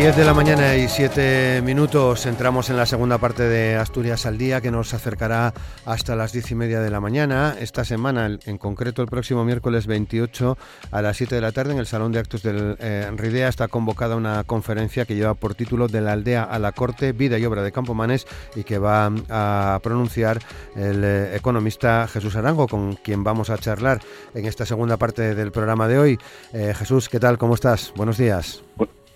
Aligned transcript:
10 0.00 0.16
de 0.16 0.24
la 0.24 0.32
mañana 0.32 0.76
y 0.76 0.88
7 0.88 1.60
minutos 1.62 2.24
entramos 2.24 2.70
en 2.70 2.78
la 2.78 2.86
segunda 2.86 3.18
parte 3.18 3.42
de 3.42 3.76
Asturias 3.76 4.24
al 4.24 4.38
Día 4.38 4.62
que 4.62 4.70
nos 4.70 4.94
acercará 4.94 5.52
hasta 5.84 6.16
las 6.16 6.32
10 6.32 6.52
y 6.52 6.54
media 6.54 6.80
de 6.80 6.88
la 6.88 7.00
mañana. 7.00 7.54
Esta 7.60 7.84
semana, 7.84 8.38
en 8.46 8.56
concreto 8.56 9.02
el 9.02 9.08
próximo 9.08 9.44
miércoles 9.44 9.86
28 9.86 10.56
a 10.90 11.02
las 11.02 11.18
7 11.18 11.34
de 11.34 11.40
la 11.42 11.52
tarde 11.52 11.72
en 11.72 11.78
el 11.78 11.86
Salón 11.86 12.12
de 12.12 12.18
Actos 12.18 12.42
del 12.42 12.78
eh, 12.80 13.10
Ridea 13.14 13.48
está 13.48 13.68
convocada 13.68 14.16
una 14.16 14.42
conferencia 14.44 15.04
que 15.04 15.16
lleva 15.16 15.34
por 15.34 15.54
título 15.54 15.86
De 15.86 16.00
la 16.00 16.12
aldea 16.12 16.44
a 16.44 16.58
la 16.58 16.72
corte, 16.72 17.12
vida 17.12 17.36
y 17.36 17.44
obra 17.44 17.62
de 17.62 17.70
Campomanes 17.70 18.26
y 18.56 18.64
que 18.64 18.78
va 18.78 19.12
a 19.28 19.80
pronunciar 19.82 20.38
el 20.76 21.04
eh, 21.04 21.36
economista 21.36 22.08
Jesús 22.08 22.36
Arango 22.36 22.68
con 22.68 22.94
quien 22.94 23.22
vamos 23.22 23.50
a 23.50 23.58
charlar 23.58 24.00
en 24.32 24.46
esta 24.46 24.64
segunda 24.64 24.96
parte 24.96 25.34
del 25.34 25.52
programa 25.52 25.88
de 25.88 25.98
hoy. 25.98 26.18
Eh, 26.54 26.72
Jesús, 26.74 27.10
¿qué 27.10 27.20
tal? 27.20 27.36
¿Cómo 27.36 27.52
estás? 27.52 27.92
Buenos 27.94 28.16
días. 28.16 28.62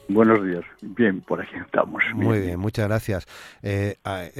Buenos 0.09 0.45
días. 0.45 0.65
Bien, 0.83 1.23
por 1.23 1.41
aquí 1.41 1.57
estamos. 1.57 2.03
Muy 2.15 2.39
bien, 2.39 2.61
muchas 2.61 2.87
gracias. 2.87 3.27
Eh, 3.63 3.97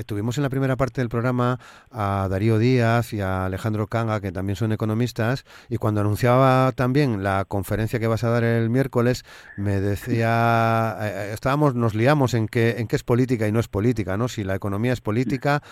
tuvimos 0.07 0.37
en 0.37 0.43
la 0.43 0.51
primera 0.51 0.77
parte 0.77 1.01
del 1.01 1.09
programa 1.09 1.59
a 1.91 2.29
Darío 2.31 2.59
Díaz 2.59 3.15
y 3.15 3.23
a 3.23 3.47
Alejandro 3.47 3.87
Canga, 3.87 4.21
que 4.21 4.31
también 4.31 4.57
son 4.57 4.73
economistas, 4.73 5.47
y 5.71 5.79
cuando 5.79 6.03
anunciaba 6.03 6.71
también 6.73 7.23
la 7.23 7.47
conferencia 7.47 7.99
que 7.99 8.07
vas 8.07 8.25
a 8.25 8.29
dar 8.29 8.45
el 8.45 8.69
miércoles, 8.69 9.25
me 9.57 9.81
decía, 9.81 10.97
eh, 11.01 11.13
eh, 11.15 11.31
estábamos, 11.33 11.75
nos 11.75 11.95
liamos 11.95 12.35
en 12.35 12.47
qué, 12.47 12.77
en 12.79 12.87
qué 12.87 12.97
es 12.97 13.03
política 13.03 13.49
y 13.49 13.53
no 13.53 13.59
es 13.59 13.69
política, 13.69 14.19
¿no? 14.19 14.29
Si 14.29 14.45
la 14.45 14.55
economía 14.55 14.93
es 14.93 15.01
política 15.01 15.63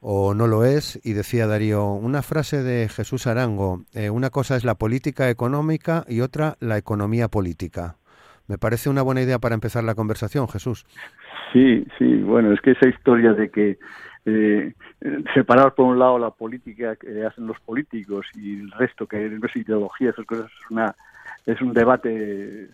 o 0.00 0.34
no 0.34 0.46
lo 0.46 0.66
es, 0.66 1.00
y 1.02 1.14
decía 1.14 1.46
Darío, 1.46 1.86
una 1.86 2.20
frase 2.20 2.62
de 2.62 2.88
Jesús 2.90 3.26
Arango, 3.26 3.84
una 4.12 4.30
cosa 4.30 4.56
es 4.56 4.64
la 4.64 4.76
política 4.76 5.30
económica 5.30 6.04
y 6.06 6.20
otra 6.20 6.56
la 6.60 6.76
economía 6.76 7.28
política. 7.28 7.96
Me 8.48 8.58
parece 8.58 8.88
una 8.88 9.02
buena 9.02 9.22
idea 9.22 9.38
para 9.38 9.54
empezar 9.54 9.84
la 9.84 9.94
conversación, 9.94 10.48
Jesús. 10.48 10.86
Sí, 11.52 11.86
sí, 11.98 12.16
bueno, 12.22 12.52
es 12.52 12.60
que 12.60 12.72
esa 12.72 12.88
historia 12.88 13.34
de 13.34 13.50
que 13.50 13.78
eh, 14.24 14.74
separar 15.34 15.74
por 15.74 15.86
un 15.86 15.98
lado 15.98 16.18
la 16.18 16.30
política 16.30 16.96
que 16.96 17.24
hacen 17.24 17.46
los 17.46 17.60
políticos 17.60 18.26
y 18.34 18.60
el 18.60 18.70
resto 18.72 19.06
que 19.06 19.28
no 19.28 19.46
es 19.46 19.56
ideología, 19.56 20.10
esas 20.10 20.26
cosas 20.26 20.46
es 20.46 20.70
una 20.70 20.94
es 21.48 21.62
un 21.62 21.72
debate 21.72 22.68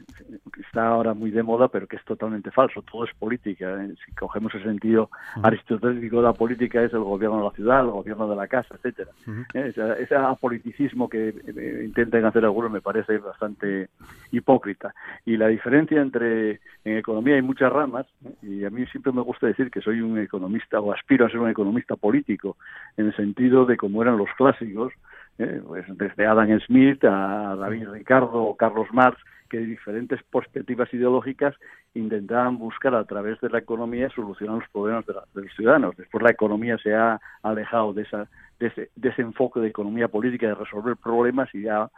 que 0.52 0.60
está 0.62 0.88
ahora 0.88 1.14
muy 1.14 1.30
de 1.30 1.44
moda, 1.44 1.68
pero 1.68 1.86
que 1.86 1.94
es 1.94 2.04
totalmente 2.04 2.50
falso. 2.50 2.82
Todo 2.82 3.04
es 3.04 3.14
política. 3.14 3.72
¿eh? 3.80 3.94
Si 4.04 4.12
cogemos 4.16 4.52
el 4.56 4.64
sentido 4.64 5.10
aristotélico 5.44 6.16
de 6.16 6.22
la 6.24 6.32
política, 6.32 6.82
es 6.82 6.92
el 6.92 7.04
gobierno 7.04 7.38
de 7.38 7.44
la 7.44 7.50
ciudad, 7.52 7.80
el 7.80 7.92
gobierno 7.92 8.28
de 8.28 8.34
la 8.34 8.48
casa, 8.48 8.74
etcétera. 8.74 9.12
¿Eh? 9.54 9.72
Ese, 10.00 10.16
apoliticismo 10.16 11.08
que 11.08 11.28
eh, 11.28 11.82
intentan 11.84 12.24
hacer 12.24 12.44
algunos 12.44 12.72
me 12.72 12.80
parece 12.80 13.18
bastante 13.18 13.90
hipócrita. 14.32 14.92
Y 15.24 15.36
la 15.36 15.46
diferencia 15.46 16.02
entre 16.02 16.60
en 16.84 16.98
economía 16.98 17.36
hay 17.36 17.42
muchas 17.42 17.72
ramas, 17.72 18.06
y 18.42 18.64
a 18.64 18.70
mí 18.70 18.84
siempre 18.86 19.12
me 19.12 19.22
gusta 19.22 19.46
decir 19.46 19.70
que 19.70 19.82
soy 19.82 20.00
un 20.00 20.18
economista 20.18 20.80
o 20.80 20.92
aspiro 20.92 21.26
a 21.26 21.30
ser 21.30 21.38
un 21.38 21.48
economista 21.48 21.94
político, 21.94 22.56
en 22.96 23.06
el 23.06 23.16
sentido 23.16 23.66
de 23.66 23.76
como 23.76 24.02
eran 24.02 24.18
los 24.18 24.30
clásicos, 24.36 24.92
¿eh? 25.38 25.60
pues 25.66 25.84
desde 25.88 26.26
Adam 26.26 26.58
Smith 26.60 27.04
a 27.04 27.56
David 27.56 27.88
Ricardo 27.88 28.42
o 28.42 28.56
Carlos 28.56 28.88
Marx, 28.92 29.18
que 29.48 29.58
de 29.58 29.66
diferentes 29.66 30.22
perspectivas 30.24 30.92
ideológicas 30.92 31.54
intentaban 31.94 32.58
buscar 32.58 32.94
a 32.94 33.04
través 33.04 33.40
de 33.40 33.50
la 33.50 33.58
economía 33.58 34.10
solucionar 34.10 34.58
los 34.58 34.68
problemas 34.70 35.06
de, 35.06 35.14
los 35.42 35.54
ciudadanos. 35.54 35.96
Después 35.96 36.22
la 36.22 36.30
economía 36.30 36.76
se 36.78 36.94
ha 36.94 37.20
alejado 37.42 37.92
de, 37.92 38.02
esa, 38.02 38.28
de, 38.58 38.66
ese, 38.66 39.22
enfoque 39.22 39.60
de 39.60 39.68
economía 39.68 40.08
política, 40.08 40.48
de 40.48 40.54
resolver 40.54 40.96
problemas 40.96 41.54
y 41.54 41.68
ha 41.68 41.88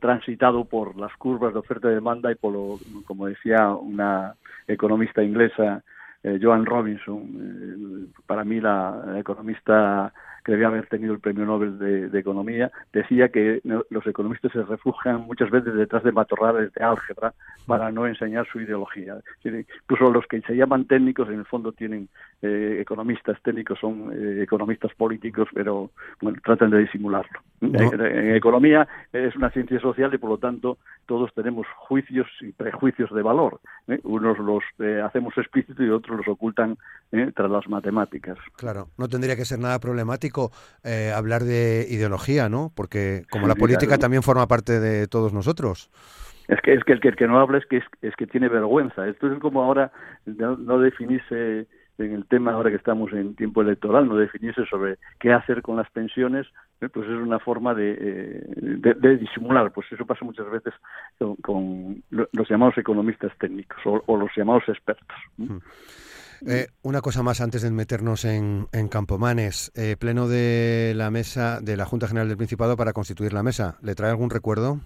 transitado 0.00 0.64
por 0.64 0.96
las 0.96 1.14
curvas 1.16 1.52
de 1.52 1.60
oferta 1.60 1.90
y 1.90 1.94
demanda 1.94 2.32
y 2.32 2.34
por 2.36 2.52
lo, 2.52 2.78
como 3.06 3.26
decía 3.26 3.68
una 3.68 4.34
economista 4.66 5.22
inglesa, 5.22 5.82
eh, 6.22 6.38
Joan 6.40 6.64
Robinson, 6.64 7.20
eh, 7.22 8.20
para 8.26 8.44
mí 8.44 8.60
la 8.60 9.14
economista 9.18 10.12
que 10.44 10.52
debía 10.52 10.66
haber 10.66 10.86
tenido 10.86 11.14
el 11.14 11.20
premio 11.20 11.46
Nobel 11.46 11.78
de, 11.78 12.18
Economía, 12.18 12.70
decía 12.92 13.30
que 13.30 13.60
los 13.64 14.06
economistas 14.06 14.52
se 14.52 14.62
refugian 14.62 15.22
muchas 15.22 15.50
veces 15.50 15.74
detrás 15.74 16.04
de 16.04 16.12
matorrales 16.12 16.72
de 16.74 16.84
álgebra 16.84 17.32
para 17.66 17.90
no 17.90 18.06
enseñar 18.06 18.46
su 18.52 18.60
ideología. 18.60 19.16
Incluso 19.42 20.10
los 20.10 20.26
que 20.26 20.40
se 20.42 20.54
llaman 20.54 20.84
técnicos, 20.84 21.28
en 21.28 21.40
el 21.40 21.44
fondo 21.46 21.72
tienen 21.72 22.08
eh, 22.42 22.78
economistas 22.80 23.40
técnicos, 23.42 23.78
son 23.78 24.12
eh, 24.12 24.42
economistas 24.42 24.92
políticos, 24.94 25.48
pero 25.54 25.90
bueno, 26.20 26.38
tratan 26.44 26.70
de 26.70 26.78
disimularlo. 26.80 27.40
En, 27.62 28.34
economía 28.34 28.86
es 29.12 29.34
una 29.36 29.50
ciencia 29.50 29.80
social 29.80 30.12
y 30.12 30.18
por 30.18 30.30
lo 30.30 30.38
tanto 30.38 30.76
todos 31.06 31.32
tenemos 31.34 31.66
juicios 31.88 32.26
y 32.42 32.52
prejuicios 32.52 33.10
de 33.14 33.22
valor. 33.22 33.60
¿eh? 33.88 33.98
Unos 34.02 34.38
los 34.38 34.62
hacemos 35.04 35.36
explícitos 35.38 35.84
y 35.84 35.88
otros 35.88 36.18
los 36.18 36.28
ocultan 36.28 36.76
tras 37.34 37.50
las 37.50 37.68
matemáticas. 37.68 38.36
Claro, 38.56 38.88
no 38.98 39.08
tendría 39.08 39.36
que 39.36 39.44
ser 39.44 39.60
nada 39.60 39.78
problemático 39.78 40.33
eh, 40.82 41.12
hablar 41.14 41.42
de 41.42 41.86
ideología, 41.88 42.48
¿no? 42.48 42.70
Porque 42.74 43.24
como 43.30 43.48
la 43.48 43.54
política 43.54 43.98
también 43.98 44.22
forma 44.22 44.46
parte 44.46 44.80
de 44.80 45.06
todos 45.06 45.32
nosotros. 45.32 45.90
Es 46.48 46.60
que, 46.60 46.74
es 46.74 46.84
que 46.84 46.92
el, 46.92 47.16
que 47.16 47.26
no 47.26 47.38
habla 47.38 47.58
es 47.58 47.66
que, 47.66 47.82
es, 48.02 48.16
que 48.16 48.26
tiene 48.26 48.48
vergüenza. 48.48 49.06
Esto 49.08 49.32
es 49.32 49.38
como 49.38 49.62
ahora 49.62 49.92
no, 50.26 50.78
definirse 50.78 51.66
en 51.96 52.12
el 52.12 52.26
tema 52.26 52.52
ahora 52.52 52.70
que 52.70 52.76
estamos 52.76 53.12
en 53.12 53.34
tiempo 53.34 53.62
electoral, 53.62 54.06
no 54.06 54.16
definirse 54.16 54.66
sobre 54.66 54.98
qué 55.20 55.32
hacer 55.32 55.62
con 55.62 55.76
las 55.76 55.88
pensiones, 55.90 56.46
eh, 56.80 56.88
pues 56.88 57.06
es 57.08 57.14
una 57.14 57.38
forma 57.38 57.72
de, 57.72 57.92
eh, 57.92 58.94
de, 59.00 59.16
disimular. 59.16 59.72
Pues 59.72 59.90
eso 59.90 60.04
pasa 60.04 60.24
muchas 60.24 60.50
veces 60.50 60.74
con, 61.40 62.02
los 62.10 62.48
llamados 62.48 62.76
economistas 62.76 63.32
técnicos 63.38 63.78
o, 63.84 64.16
los 64.16 64.30
llamados 64.36 64.64
expertos. 64.68 65.16
Eh, 66.46 66.68
una 66.82 67.00
cosa 67.00 67.22
más 67.22 67.40
antes 67.40 67.62
de 67.62 67.70
meternos 67.70 68.24
en, 68.24 68.66
en 68.72 68.88
Campomanes. 68.88 69.72
Eh, 69.74 69.96
pleno 69.98 70.28
de 70.28 70.92
la 70.96 71.10
mesa 71.10 71.60
de 71.60 71.76
la 71.76 71.86
Junta 71.86 72.08
General 72.08 72.28
del 72.28 72.36
Principado 72.36 72.76
para 72.76 72.92
constituir 72.92 73.32
la 73.32 73.42
mesa. 73.42 73.78
¿Le 73.82 73.94
trae 73.94 74.10
algún 74.10 74.30
recuerdo? 74.30 74.80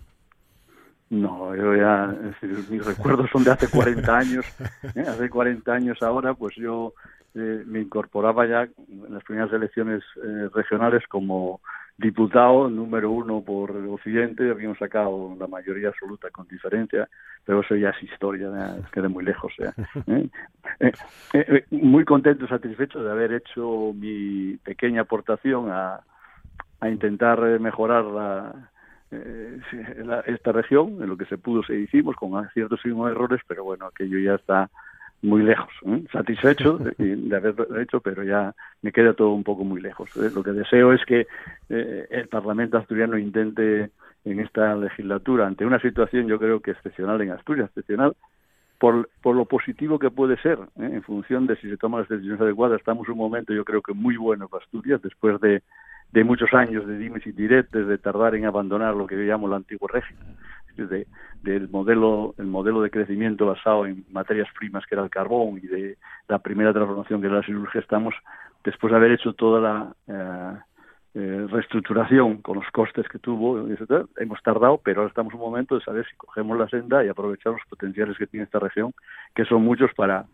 No, 1.10 1.56
yo 1.56 1.74
ya, 1.74 2.14
mis 2.70 2.84
recuerdos 2.84 3.30
son 3.32 3.44
de 3.44 3.52
hace 3.52 3.68
40 3.68 4.16
años. 4.18 4.44
¿eh? 4.94 5.04
Hace 5.06 5.30
40 5.30 5.72
años 5.72 6.02
ahora, 6.02 6.34
pues 6.34 6.54
yo 6.56 6.92
me 7.34 7.80
incorporaba 7.80 8.46
ya 8.46 8.62
en 8.62 9.14
las 9.14 9.22
primeras 9.22 9.52
elecciones 9.52 10.02
regionales 10.52 11.04
como 11.08 11.60
diputado 11.98 12.70
número 12.70 13.10
uno 13.10 13.42
por 13.42 13.72
Occidente, 13.72 14.48
habíamos 14.48 14.78
sacado 14.78 15.36
la 15.38 15.48
mayoría 15.48 15.88
absoluta 15.88 16.30
con 16.30 16.46
diferencia, 16.46 17.08
pero 17.44 17.60
eso 17.60 17.74
ya 17.74 17.90
es 17.90 18.02
historia, 18.04 18.48
queda 18.92 19.08
muy 19.08 19.24
lejos. 19.24 19.52
¿eh? 20.06 20.28
Eh, 20.78 20.92
eh, 21.32 21.64
muy 21.72 22.04
contento, 22.04 22.46
satisfecho 22.46 23.02
de 23.02 23.10
haber 23.10 23.32
hecho 23.32 23.92
mi 23.94 24.56
pequeña 24.58 25.02
aportación 25.02 25.70
a, 25.72 26.00
a 26.80 26.88
intentar 26.88 27.40
mejorar 27.58 28.04
la, 28.04 28.70
esta 30.26 30.52
región, 30.52 31.02
en 31.02 31.08
lo 31.08 31.16
que 31.16 31.24
se 31.24 31.36
pudo 31.36 31.64
se 31.64 31.74
hicimos, 31.74 32.14
con 32.14 32.48
ciertos 32.50 32.80
errores, 32.84 33.40
pero 33.48 33.64
bueno, 33.64 33.86
aquello 33.86 34.20
ya 34.20 34.36
está 34.36 34.70
muy 35.22 35.42
lejos. 35.42 35.72
¿eh? 35.86 36.04
Satisfecho 36.12 36.78
de, 36.98 37.36
haberlo 37.36 37.80
hecho, 37.80 38.00
pero 38.00 38.22
ya 38.22 38.54
me 38.82 38.92
queda 38.92 39.14
todo 39.14 39.32
un 39.32 39.44
poco 39.44 39.64
muy 39.64 39.80
lejos. 39.80 40.14
¿eh? 40.16 40.30
Lo 40.34 40.42
que 40.42 40.52
deseo 40.52 40.92
es 40.92 41.04
que 41.04 41.26
eh, 41.68 42.06
el 42.10 42.28
Parlamento 42.28 42.78
asturiano 42.78 43.18
intente 43.18 43.90
en 44.24 44.40
esta 44.40 44.74
legislatura, 44.76 45.46
ante 45.46 45.64
una 45.64 45.80
situación 45.80 46.26
yo 46.26 46.38
creo 46.38 46.60
que 46.60 46.72
excepcional 46.72 47.20
en 47.22 47.30
Asturias, 47.30 47.68
excepcional, 47.68 48.14
por, 48.78 49.08
por 49.22 49.34
lo 49.34 49.44
positivo 49.44 49.98
que 49.98 50.10
puede 50.10 50.36
ser, 50.36 50.58
en 50.76 51.02
función 51.02 51.46
de 51.46 51.56
si 51.56 51.68
se 51.68 51.76
toman 51.76 52.00
las 52.00 52.08
decisiones 52.08 52.40
adecuadas. 52.40 52.78
Estamos 52.78 53.06
en 53.08 53.12
un 53.12 53.18
momento 53.18 53.52
yo 53.52 53.64
creo 53.64 53.82
que 53.82 53.92
muy 53.92 54.16
bueno 54.16 54.48
para 54.48 54.62
Asturias, 54.64 55.00
después 55.02 55.40
de, 55.40 55.62
de 56.12 56.24
muchos 56.24 56.52
años 56.52 56.86
de 56.86 56.96
dimes 56.98 57.26
y 57.26 57.32
diretes, 57.32 57.86
de 57.88 57.98
tardar 57.98 58.34
en 58.34 58.44
abandonar 58.44 58.94
lo 58.94 59.06
que 59.06 59.16
yo 59.16 59.22
llamo 59.22 59.48
el 59.48 59.54
antiguo 59.54 59.88
régimen 59.88 60.36
de, 60.86 61.06
del 61.42 61.68
modelo, 61.68 62.34
el 62.38 62.46
modelo 62.46 62.80
de 62.82 62.90
crecimiento 62.90 63.46
basado 63.46 63.86
en 63.86 64.04
materias 64.10 64.48
primas 64.58 64.86
que 64.86 64.94
era 64.94 65.04
el 65.04 65.10
carbón 65.10 65.58
y 65.62 65.66
de 65.66 65.98
la 66.28 66.38
primera 66.38 66.72
transformación 66.72 67.20
que 67.20 67.26
era 67.26 67.36
la 67.36 67.42
siderurgia, 67.42 67.80
estamos, 67.80 68.14
después 68.64 68.90
de 68.90 68.96
haber 68.96 69.12
hecho 69.12 69.32
toda 69.32 69.60
la 69.60 69.94
eh, 70.06 70.58
eh, 71.14 71.46
reestructuración 71.50 72.42
con 72.42 72.56
los 72.56 72.70
costes 72.70 73.08
que 73.08 73.18
tuvo, 73.18 73.66
hemos 74.18 74.42
tardado, 74.42 74.80
pero 74.84 75.00
ahora 75.00 75.08
estamos 75.08 75.32
en 75.32 75.40
un 75.40 75.46
momento 75.46 75.74
de 75.74 75.84
saber 75.84 76.06
si 76.06 76.16
cogemos 76.16 76.58
la 76.58 76.68
senda 76.68 77.04
y 77.04 77.08
aprovechar 77.08 77.52
los 77.52 77.62
potenciales 77.68 78.16
que 78.16 78.26
tiene 78.26 78.44
esta 78.44 78.58
región, 78.58 78.92
que 79.34 79.44
son 79.44 79.64
muchos 79.64 79.90
para 79.94 80.26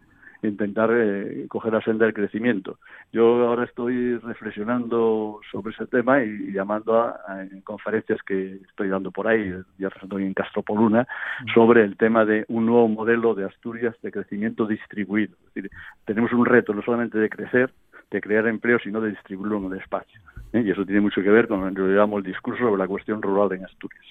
intentar 0.49 0.91
eh, 0.93 1.46
coger 1.49 1.73
la 1.73 1.81
senda 1.81 2.05
del 2.05 2.14
crecimiento. 2.14 2.79
Yo 3.12 3.46
ahora 3.46 3.64
estoy 3.64 4.19
reflexionando 4.19 5.41
sobre 5.50 5.73
ese 5.73 5.87
tema 5.87 6.23
y, 6.23 6.52
llamando 6.52 7.00
a, 7.00 7.43
en 7.43 7.61
conferencias 7.62 8.20
que 8.23 8.61
estoy 8.69 8.88
dando 8.88 9.11
por 9.11 9.29
ahí, 9.29 9.52
ya 9.79 9.88
estoy 9.88 10.25
en 10.25 10.35
Castropoluna, 10.35 11.06
sobre 11.55 11.85
el 11.85 11.96
tema 11.96 12.25
de 12.25 12.44
un 12.49 12.67
nuevo 12.67 12.88
modelo 12.88 13.35
de 13.35 13.44
Asturias 13.44 13.94
de 14.02 14.12
crecimiento 14.12 14.67
distribuido. 14.67 15.35
Es 15.49 15.55
decir, 15.55 15.70
tenemos 16.05 16.32
un 16.32 16.47
reto 16.47 16.75
no 16.75 16.82
solamente 16.82 17.19
de 17.19 17.29
crecer, 17.29 17.73
de 18.14 18.20
crear 18.20 18.46
empleo, 18.46 18.78
sino 18.82 19.00
de 19.00 19.11
distribuirlo 19.11 19.58
en 19.58 19.72
el 19.72 19.81
espacio. 19.81 20.20
¿eh? 20.52 20.62
Y 20.64 20.70
eso 20.70 20.84
tiene 20.84 21.00
mucho 21.00 21.20
que 21.22 21.28
ver 21.31 21.49
con 21.49 21.75
lo 21.75 22.19
el 22.19 22.25
discurso 22.25 22.64
sobre 22.64 22.78
la 22.78 22.87
cuestión 22.87 23.20
rural 23.20 23.52
en 23.52 23.64
Asturias. 23.64 24.05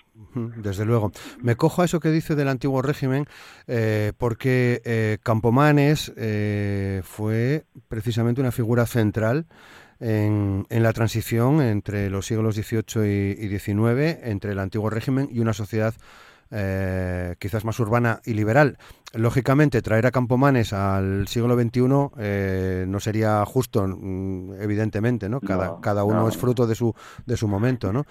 Desde 0.58 0.86
luego. 0.86 1.12
Me 1.42 1.56
cojo 1.56 1.82
a 1.82 1.86
eso 1.86 2.00
que 2.00 2.10
dice 2.10 2.36
del 2.36 2.50
antiguo 2.50 2.82
régimen, 2.82 3.26
eh, 3.68 4.12
porque 4.18 4.82
eh, 4.86 5.18
Campomanes 5.24 6.14
fue 7.04 7.64
precisamente 7.88 8.42
una 8.42 8.52
figura 8.52 8.86
central 8.86 9.46
en, 10.00 10.66
la 10.70 10.92
transición 10.92 11.62
entre 11.62 12.10
los 12.10 12.26
siglos 12.26 12.56
XVIII 12.56 13.06
y, 13.06 13.46
y 13.46 13.60
XIX, 13.60 14.20
entre 14.24 14.52
el 14.52 14.60
antiguo 14.60 14.90
régimen 14.90 15.30
y 15.32 15.40
una 15.40 15.54
sociedad 15.54 15.94
eh, 16.54 17.36
quizás 17.40 17.66
más 17.66 17.80
urbana 17.80 18.20
y 18.26 18.34
liberal. 18.34 18.78
Lógicamente, 19.14 19.82
traer 19.82 20.06
a 20.06 20.12
Campomanes 20.12 20.74
al 20.74 21.28
siglo 21.28 21.56
XXI 21.56 21.82
eh, 22.20 22.86
no 22.88 23.00
sería 23.00 23.44
justo, 23.46 23.86
mm, 23.88 24.62
evidentemente, 24.62 25.30
¿no? 25.30 25.40
Cada, 25.40 25.80
cada 25.82 26.04
uno 26.04 26.28
es 26.28 26.38
fruto 26.38 26.68
de 26.68 26.76
su, 26.76 26.94
de 27.26 27.38
su 27.38 27.48
momento, 27.48 27.92
¿no? 27.92 28.06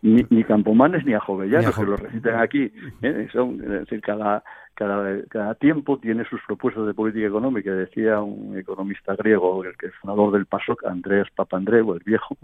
Ni, 0.00 0.24
ni 0.30 0.44
Campomanes 0.44 1.04
ni 1.04 1.14
a 1.14 1.20
Jovellanos, 1.20 1.76
que 1.76 1.84
lo 1.84 1.96
recitan 1.96 2.40
aquí. 2.40 2.72
¿eh? 3.02 3.28
Son, 3.32 3.60
es 3.60 3.68
decir, 3.68 4.00
cada, 4.00 4.44
cada, 4.74 5.22
cada, 5.28 5.54
tiempo 5.56 5.98
tiene 5.98 6.24
sus 6.24 6.40
propuestas 6.46 6.86
de 6.86 6.94
política 6.94 7.26
económica. 7.26 7.72
Decía 7.72 8.20
un 8.20 8.56
economista 8.56 9.16
griego, 9.16 9.64
el 9.64 9.76
que 9.76 9.86
es 9.86 9.94
fundador 9.96 10.32
del 10.32 10.46
PASOK, 10.46 10.84
Andrés 10.84 11.26
Papandreou, 11.34 11.94
el 11.94 12.02
viejo, 12.04 12.36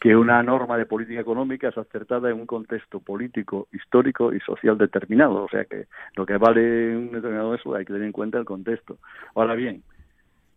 que 0.00 0.14
una 0.14 0.42
norma 0.42 0.76
de 0.76 0.86
política 0.86 1.20
económica 1.20 1.68
es 1.68 1.78
acertada 1.78 2.30
en 2.30 2.36
un 2.38 2.46
contexto 2.46 3.00
político, 3.00 3.68
histórico 3.72 4.32
y 4.32 4.40
social 4.40 4.78
determinado. 4.78 5.44
O 5.44 5.48
sea 5.48 5.64
que 5.64 5.86
lo 6.14 6.24
que 6.24 6.36
vale 6.36 6.96
un 6.96 7.10
determinado 7.10 7.54
eso 7.54 7.74
hay 7.74 7.84
que 7.84 7.92
tener 7.92 8.06
en 8.06 8.12
cuenta 8.12 8.38
el 8.38 8.44
contexto. 8.44 8.98
Ahora 9.34 9.54
bien, 9.54 9.82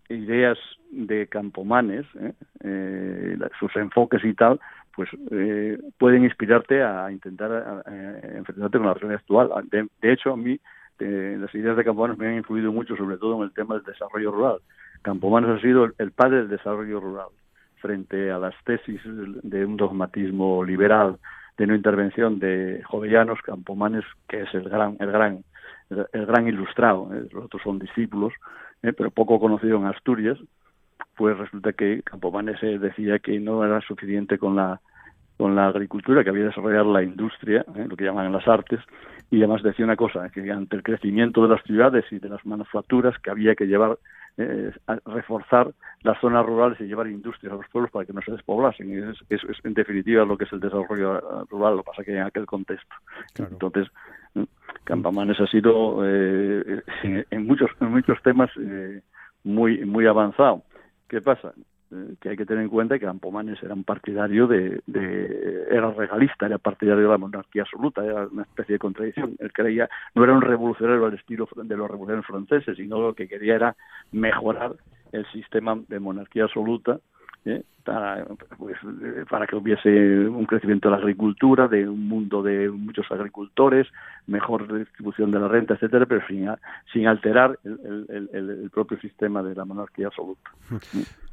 ideas 0.09 0.57
de 0.91 1.27
Campomanes, 1.27 2.05
¿eh? 2.19 2.33
eh, 2.63 3.38
sus 3.59 3.75
enfoques 3.75 4.23
y 4.23 4.33
tal, 4.33 4.59
pues 4.95 5.09
eh, 5.31 5.79
pueden 5.97 6.23
inspirarte 6.23 6.83
a 6.83 7.11
intentar 7.11 7.83
enfrentarte 8.35 8.77
con 8.77 8.88
la 8.88 8.93
realidad 8.93 9.21
actual. 9.21 9.49
De, 9.71 10.11
hecho, 10.11 10.33
a 10.33 10.38
mí 10.38 10.59
las 10.99 11.55
ideas 11.55 11.77
de 11.77 11.83
Campomanes 11.83 12.17
me 12.19 12.27
han 12.27 12.35
influido 12.35 12.71
mucho, 12.71 12.95
sobre 12.95 13.17
todo 13.17 13.38
en 13.38 13.43
el 13.43 13.53
tema 13.53 13.75
del 13.75 13.85
desarrollo 13.85 14.31
rural. 14.31 14.57
Campomanes 15.01 15.49
ha 15.49 15.61
sido 15.61 15.85
el 15.97 16.11
padre 16.11 16.38
del 16.38 16.49
desarrollo 16.49 16.99
rural 16.99 17.29
frente 17.81 18.31
a 18.31 18.37
las 18.37 18.55
tesis 18.63 19.01
de 19.05 19.65
un 19.65 19.77
dogmatismo 19.77 20.63
liberal 20.63 21.17
de 21.57 21.67
no 21.67 21.75
intervención 21.75 22.39
de 22.39 22.81
Jovellanos, 22.85 23.41
Campomanes, 23.41 24.05
que 24.27 24.41
es 24.41 24.53
el 24.53 24.69
gran, 24.69 24.97
el 24.99 25.11
gran, 25.11 25.43
el 25.89 26.25
gran 26.25 26.47
ilustrado, 26.47 27.13
¿eh? 27.13 27.27
los 27.31 27.45
otros 27.45 27.61
son 27.61 27.79
discípulos, 27.79 28.33
¿eh? 28.81 28.93
pero 28.93 29.11
poco 29.11 29.39
conocido 29.39 29.77
en 29.77 29.85
Asturias, 29.85 30.37
pues 31.15 31.37
resulta 31.37 31.73
que 31.73 32.01
Campomanes 32.03 32.59
decía 32.61 33.19
que 33.19 33.39
no 33.39 33.63
era 33.65 33.81
suficiente 33.81 34.37
con 34.37 34.55
la 34.55 34.79
con 35.41 35.55
la 35.55 35.69
agricultura, 35.69 36.23
que 36.23 36.29
había 36.29 36.43
que 36.43 36.49
desarrollar 36.49 36.85
la 36.85 37.01
industria, 37.01 37.65
¿eh? 37.75 37.88
lo 37.89 37.97
que 37.97 38.03
llaman 38.03 38.31
las 38.31 38.47
artes, 38.47 38.79
y 39.31 39.38
además 39.38 39.63
decía 39.63 39.83
una 39.85 39.95
cosa, 39.95 40.29
que 40.29 40.51
ante 40.51 40.75
el 40.75 40.83
crecimiento 40.83 41.41
de 41.41 41.49
las 41.49 41.63
ciudades 41.63 42.05
y 42.11 42.19
de 42.19 42.29
las 42.29 42.45
manufacturas, 42.45 43.17
que 43.17 43.31
había 43.31 43.55
que 43.55 43.65
llevar 43.65 43.97
eh, 44.38 44.71
reforzar 45.07 45.71
las 46.03 46.21
zonas 46.21 46.45
rurales 46.45 46.79
y 46.79 46.83
llevar 46.83 47.07
industrias 47.07 47.53
a 47.53 47.55
los 47.55 47.67
pueblos 47.69 47.89
para 47.89 48.05
que 48.05 48.13
no 48.13 48.21
se 48.21 48.33
despoblasen. 48.33 49.09
Es, 49.09 49.17
es, 49.29 49.43
es, 49.49 49.57
en 49.65 49.73
definitiva 49.73 50.25
lo 50.25 50.38
que 50.38 50.43
es 50.43 50.53
el 50.53 50.59
desarrollo 50.59 51.19
rural, 51.49 51.77
lo 51.77 51.81
que 51.81 51.89
pasa 51.89 52.03
que 52.03 52.15
en 52.15 52.21
aquel 52.21 52.45
contexto. 52.45 52.95
Entonces, 53.39 53.88
mm, 54.35 54.43
Campamanes 54.83 55.39
ha 55.39 55.47
sido 55.47 56.01
eh, 56.05 56.83
en, 57.31 57.47
muchos 57.47 57.71
en 57.79 57.89
muchos 57.89 58.21
temas 58.21 58.51
eh, 58.59 59.01
muy 59.43 59.85
muy 59.85 60.05
avanzado. 60.05 60.61
¿Qué 61.09 61.19
pasa? 61.19 61.51
Que 62.19 62.29
hay 62.29 62.38
que 62.38 62.45
tener 62.45 62.63
en 62.63 62.69
cuenta 62.69 62.97
que 62.97 63.05
Campomanes 63.05 63.61
era 63.61 63.73
un 63.73 63.83
partidario 63.83 64.47
de, 64.47 64.81
era 65.69 65.91
regalista, 65.91 66.45
era 66.45 66.57
partidario 66.57 67.03
de 67.03 67.09
la 67.09 67.17
monarquía 67.17 67.63
absoluta, 67.63 68.03
era 68.03 68.27
una 68.27 68.43
especie 68.43 68.73
de 68.73 68.79
contradicción. 68.79 69.35
Él 69.39 69.51
creía, 69.51 69.89
no 70.15 70.23
era 70.23 70.33
un 70.33 70.41
revolucionario 70.41 71.05
al 71.05 71.15
estilo 71.15 71.47
de 71.55 71.77
los 71.77 71.89
revolucionarios 71.89 72.25
franceses, 72.25 72.77
sino 72.77 73.01
lo 73.01 73.13
que 73.13 73.27
quería 73.27 73.55
era 73.55 73.75
mejorar 74.11 74.75
el 75.11 75.25
sistema 75.31 75.77
de 75.88 75.99
monarquía 75.99 76.45
absoluta 76.45 76.99
¿eh? 77.45 77.63
para, 77.83 78.25
pues, 78.57 78.77
para 79.29 79.47
que 79.47 79.55
hubiese 79.55 79.89
un 80.27 80.45
crecimiento 80.45 80.89
de 80.89 80.95
la 80.95 81.01
agricultura, 81.01 81.67
de 81.67 81.88
un 81.88 82.07
mundo 82.07 82.43
de 82.43 82.69
muchos 82.69 83.09
agricultores, 83.11 83.88
mejor 84.27 84.71
distribución 84.77 85.31
de 85.31 85.39
la 85.39 85.47
renta, 85.47 85.73
etcétera, 85.73 86.05
pero 86.05 86.25
sin, 86.27 86.49
sin 86.93 87.07
alterar 87.07 87.57
el, 87.63 88.29
el, 88.33 88.69
propio 88.71 88.99
sistema 88.99 89.41
de 89.41 89.55
la 89.55 89.65
monarquía 89.65 90.07
absoluta. 90.07 90.51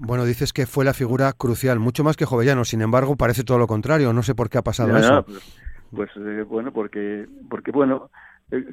Bueno, 0.00 0.24
dices 0.24 0.52
que 0.52 0.64
fue 0.66 0.84
la 0.84 0.94
figura 0.94 1.32
crucial, 1.32 1.80
mucho 1.80 2.04
más 2.04 2.16
que 2.16 2.24
Jovellano, 2.24 2.64
sin 2.64 2.82
embargo, 2.82 3.16
parece 3.16 3.42
todo 3.42 3.58
lo 3.58 3.66
contrario, 3.66 4.12
no 4.12 4.22
sé 4.22 4.36
por 4.36 4.48
qué 4.48 4.58
ha 4.58 4.62
pasado 4.62 4.96
eso. 4.96 5.24
pues, 5.24 5.42
pues 5.90 6.10
eh, 6.24 6.44
bueno, 6.44 6.70
porque, 6.72 7.26
porque 7.50 7.72
bueno, 7.72 8.08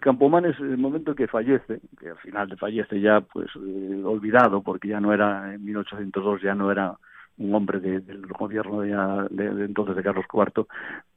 Campomanes, 0.01 0.57
en 0.59 0.71
el 0.71 0.77
momento 0.77 1.15
que 1.15 1.27
fallece, 1.27 1.81
que 1.99 2.09
al 2.09 2.17
final 2.17 2.55
fallece 2.57 3.01
ya 3.01 3.21
pues 3.21 3.47
eh, 3.55 4.01
olvidado, 4.05 4.61
porque 4.61 4.89
ya 4.89 5.01
no 5.01 5.11
era, 5.11 5.53
en 5.53 5.65
1802 5.65 6.43
ya 6.43 6.53
no 6.53 6.71
era 6.71 6.95
un 7.37 7.53
hombre 7.53 7.79
del 7.79 8.25
gobierno 8.27 8.81
de, 8.81 9.65
entonces 9.65 9.95
de 9.95 10.03
Carlos 10.03 10.25
IV, 10.31 10.65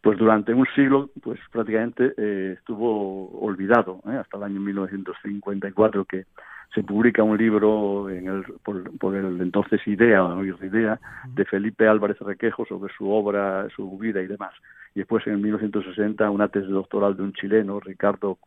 pues 0.00 0.19
durante 0.19 0.53
un 0.53 0.67
siglo, 0.75 1.11
pues 1.23 1.38
prácticamente 1.53 2.12
eh, 2.17 2.55
estuvo 2.59 3.31
olvidado, 3.41 4.00
¿eh? 4.06 4.17
hasta 4.17 4.37
el 4.37 4.44
año 4.44 4.61
1954 4.61 6.05
que 6.05 6.26
se 6.75 6.82
publica 6.82 7.23
un 7.23 7.38
libro 7.38 8.11
en 8.11 8.29
el, 8.29 8.44
por, 8.62 9.17
el 9.17 9.41
entonces 9.41 9.81
Idea, 9.87 10.25
o 10.25 10.44
Idea, 10.44 11.00
de 11.35 11.44
Felipe 11.44 11.88
Álvarez 11.88 12.19
Requejo 12.19 12.67
sobre 12.67 12.93
su 12.94 13.11
obra, 13.11 13.69
su 13.75 13.99
vida 13.99 14.20
y 14.20 14.26
demás. 14.26 14.53
Y 14.94 15.00
después 15.00 15.26
en 15.26 15.41
1960 15.41 16.29
una 16.31 16.49
tesis 16.49 16.69
doctoral 16.69 17.17
de 17.17 17.23
un 17.23 17.32
chileno, 17.32 17.81
Ricardo 17.81 18.38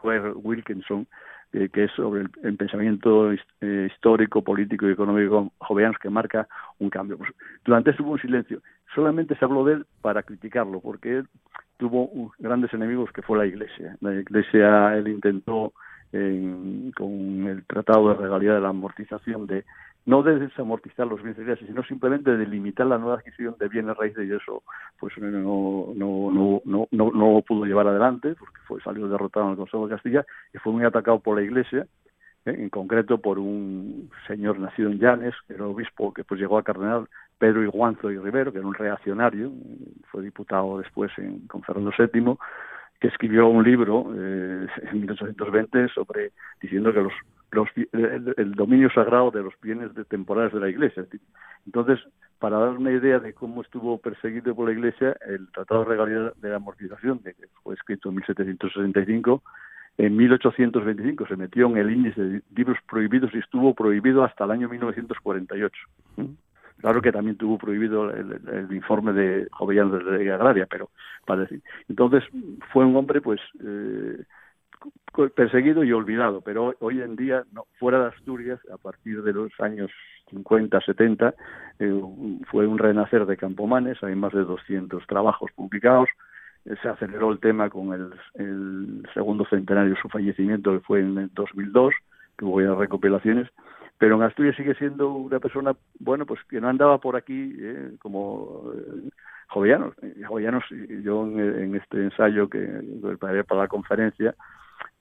Quer 0.00 0.32
Wilkinson, 0.36 1.06
eh, 1.52 1.68
que 1.72 1.84
es 1.84 1.92
sobre 1.92 2.26
el, 2.42 2.56
pensamiento 2.56 3.32
eh, 3.32 3.88
histórico, 3.90 4.42
político 4.42 4.86
y 4.86 4.92
económico 4.92 5.50
joveanos 5.58 5.96
que 5.98 6.10
marca 6.10 6.46
un 6.78 6.90
cambio. 6.90 7.16
Pues, 7.18 7.30
durante 7.64 7.90
eso 7.90 8.02
hubo 8.02 8.12
un 8.12 8.20
silencio. 8.20 8.60
Solamente 8.94 9.34
se 9.36 9.44
habló 9.44 9.64
de 9.64 9.74
él 9.74 9.86
para 10.02 10.22
criticarlo, 10.22 10.80
porque 10.80 11.18
él 11.18 11.28
tuvo 11.78 12.32
grandes 12.38 12.72
enemigos 12.74 13.10
que 13.12 13.22
fue 13.22 13.38
la 13.38 13.46
Iglesia. 13.46 13.96
La 14.00 14.14
Iglesia, 14.14 14.96
él 14.96 15.08
intentó 15.08 15.72
con 16.10 17.46
el 17.46 17.64
Tratado 17.66 18.08
de 18.08 18.14
Regalía 18.14 18.54
de 18.54 18.60
la 18.60 18.70
Amortización 18.70 19.46
de 19.46 19.64
no 20.08 20.22
de 20.22 20.38
desamortizar 20.38 21.06
los 21.06 21.22
bienes 21.22 21.46
raíces, 21.46 21.66
sino 21.66 21.82
simplemente 21.82 22.34
de 22.34 22.46
limitar 22.46 22.86
la 22.86 22.96
nueva 22.96 23.16
adquisición 23.16 23.56
de 23.60 23.68
bienes 23.68 23.94
raíces 23.94 24.26
y 24.26 24.32
eso 24.32 24.62
pues 24.98 25.12
no, 25.18 25.92
no, 25.94 26.62
no, 26.64 26.88
no, 26.90 27.10
no, 27.12 27.42
pudo 27.46 27.66
llevar 27.66 27.88
adelante 27.88 28.34
porque 28.38 28.58
fue 28.66 28.80
salió 28.80 29.06
derrotado 29.06 29.44
en 29.44 29.50
el 29.52 29.58
Consejo 29.58 29.86
de 29.86 29.94
Castilla 29.94 30.24
y 30.54 30.58
fue 30.58 30.72
muy 30.72 30.86
atacado 30.86 31.20
por 31.20 31.36
la 31.36 31.42
Iglesia 31.42 31.86
¿eh? 32.46 32.56
en 32.56 32.70
concreto 32.70 33.18
por 33.18 33.38
un 33.38 34.10
señor 34.26 34.58
nacido 34.58 34.88
en 34.88 34.98
Llanes, 34.98 35.34
que 35.46 35.52
era 35.52 35.66
obispo 35.66 36.14
que 36.14 36.24
pues 36.24 36.40
llegó 36.40 36.56
a 36.56 36.62
cardenal, 36.62 37.06
Pedro 37.36 37.62
Iguanzo 37.62 38.10
y 38.10 38.16
Rivero, 38.16 38.50
que 38.50 38.60
era 38.60 38.66
un 38.66 38.72
reaccionario, 38.72 39.52
fue 40.10 40.22
diputado 40.22 40.78
después 40.78 41.12
en, 41.18 41.46
con 41.48 41.62
Fernando 41.62 41.92
VII, 41.98 42.34
que 42.98 43.08
escribió 43.08 43.46
un 43.48 43.62
libro 43.62 44.10
eh, 44.16 44.66
en 44.90 45.00
1820 45.00 45.88
sobre 45.88 46.32
diciendo 46.62 46.94
que 46.94 47.02
los 47.02 47.12
el, 47.92 48.52
dominio 48.52 48.90
sagrado 48.90 49.30
de 49.30 49.42
los 49.42 49.54
bienes 49.60 49.94
de 49.94 50.04
temporales 50.04 50.52
de 50.52 50.60
la 50.60 50.68
Iglesia. 50.68 51.06
Entonces, 51.66 51.98
para 52.38 52.58
dar 52.58 52.70
una 52.70 52.92
idea 52.92 53.18
de 53.18 53.32
cómo 53.32 53.62
estuvo 53.62 53.98
perseguido 53.98 54.54
por 54.54 54.66
la 54.66 54.72
Iglesia, 54.72 55.16
el 55.26 55.50
Tratado 55.52 55.84
de 55.84 55.90
Regalía 55.90 56.32
de 56.36 56.48
la 56.48 56.56
Amortización, 56.56 57.20
que 57.20 57.34
fue 57.62 57.74
escrito 57.74 58.10
en 58.10 58.16
1765, 58.16 59.42
en 59.98 60.16
1825 60.16 61.26
se 61.26 61.36
metió 61.36 61.66
en 61.66 61.76
el 61.76 61.90
índice 61.90 62.22
de 62.22 62.42
libros 62.54 62.78
prohibidos 62.88 63.34
y 63.34 63.38
estuvo 63.38 63.74
prohibido 63.74 64.22
hasta 64.22 64.44
el 64.44 64.52
año 64.52 64.68
1948. 64.68 65.76
Claro 66.78 67.02
que 67.02 67.10
también 67.10 67.36
tuvo 67.36 67.58
prohibido 67.58 68.08
el, 68.10 68.68
informe 68.70 69.12
de 69.12 69.48
Jovellanos 69.50 69.98
de 69.98 70.04
la 70.04 70.18
Ley 70.18 70.28
Agraria, 70.28 70.66
pero 70.66 70.90
para 71.26 71.40
decir. 71.40 71.60
Entonces 71.88 72.22
fue 72.72 72.84
un 72.84 72.94
hombre, 72.94 73.20
pues, 73.20 73.40
eh, 73.60 74.22
perseguido 75.34 75.84
y 75.84 75.92
olvidado, 75.92 76.40
pero 76.40 76.74
hoy 76.80 77.00
en 77.00 77.16
día, 77.16 77.44
no, 77.52 77.66
fuera 77.78 78.00
de 78.00 78.08
Asturias, 78.08 78.60
a 78.72 78.76
partir 78.76 79.22
de 79.22 79.32
los 79.32 79.50
años 79.60 79.90
50, 80.30 80.80
70, 80.80 81.34
eh, 81.78 82.02
fue 82.50 82.66
un 82.66 82.78
renacer 82.78 83.26
de 83.26 83.36
Campomanes, 83.36 84.02
hay 84.02 84.14
más 84.14 84.32
de 84.32 84.44
200 84.44 85.06
trabajos 85.06 85.50
publicados, 85.52 86.08
eh, 86.64 86.74
se 86.82 86.88
aceleró 86.88 87.32
el 87.32 87.40
tema 87.40 87.70
con 87.70 87.92
el, 87.92 89.02
segundo 89.14 89.44
centenario 89.46 89.94
de 89.94 90.00
su 90.00 90.08
fallecimiento, 90.08 90.72
que 90.72 90.80
fue 90.80 91.00
en 91.00 91.18
el 91.18 91.30
2002, 91.34 91.94
que 92.36 92.44
hubo 92.44 92.60
ya 92.60 92.74
recopilaciones, 92.74 93.48
pero 93.98 94.16
en 94.16 94.22
Asturias 94.22 94.56
sigue 94.56 94.74
siendo 94.74 95.10
una 95.10 95.40
persona, 95.40 95.74
bueno, 95.98 96.24
pues 96.26 96.40
que 96.48 96.60
no 96.60 96.68
andaba 96.68 96.98
por 96.98 97.16
aquí 97.16 97.56
eh, 97.58 97.96
como 97.98 98.72
Jovellanos. 99.48 99.94
Jovellanos, 100.26 100.64
yo 101.02 101.26
en, 101.26 101.74
este 101.74 102.04
ensayo 102.04 102.48
que 102.48 102.60
preparé 103.02 103.42
para 103.42 103.62
la 103.62 103.68
conferencia, 103.68 104.36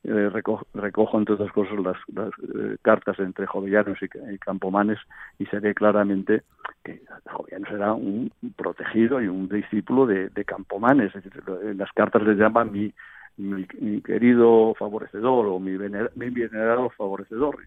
eh, 0.08 0.30
recojo, 0.30 1.18
entre 1.18 1.36
otras 1.36 1.52
cosas 1.52 1.78
las, 1.80 1.98
eh, 2.18 2.78
cartas 2.82 3.20
entre 3.20 3.46
Jovellanos 3.46 3.98
y, 4.02 4.38
Campomanes 4.38 5.00
y 5.38 5.46
se 5.48 5.60
ve 5.60 5.74
claramente 5.74 6.44
que 6.84 7.02
Jovellanos 7.30 7.72
era 7.72 7.94
un 7.94 8.32
protegido 8.56 9.22
y 9.22 9.28
un 9.28 9.50
discípulo 9.50 10.06
de, 10.06 10.30
Campomanes. 10.46 11.12
en 11.16 11.78
las 11.78 11.92
cartas 11.92 12.24
le 12.24 12.36
llaman 12.36 12.72
mi, 12.72 12.94
mi, 13.36 13.66
querido 14.02 14.74
favorecedor 14.80 15.46
o 15.48 15.60
mi, 15.60 15.78
mi 15.78 16.30
venerado 16.30 16.90
favorecedor 16.92 17.58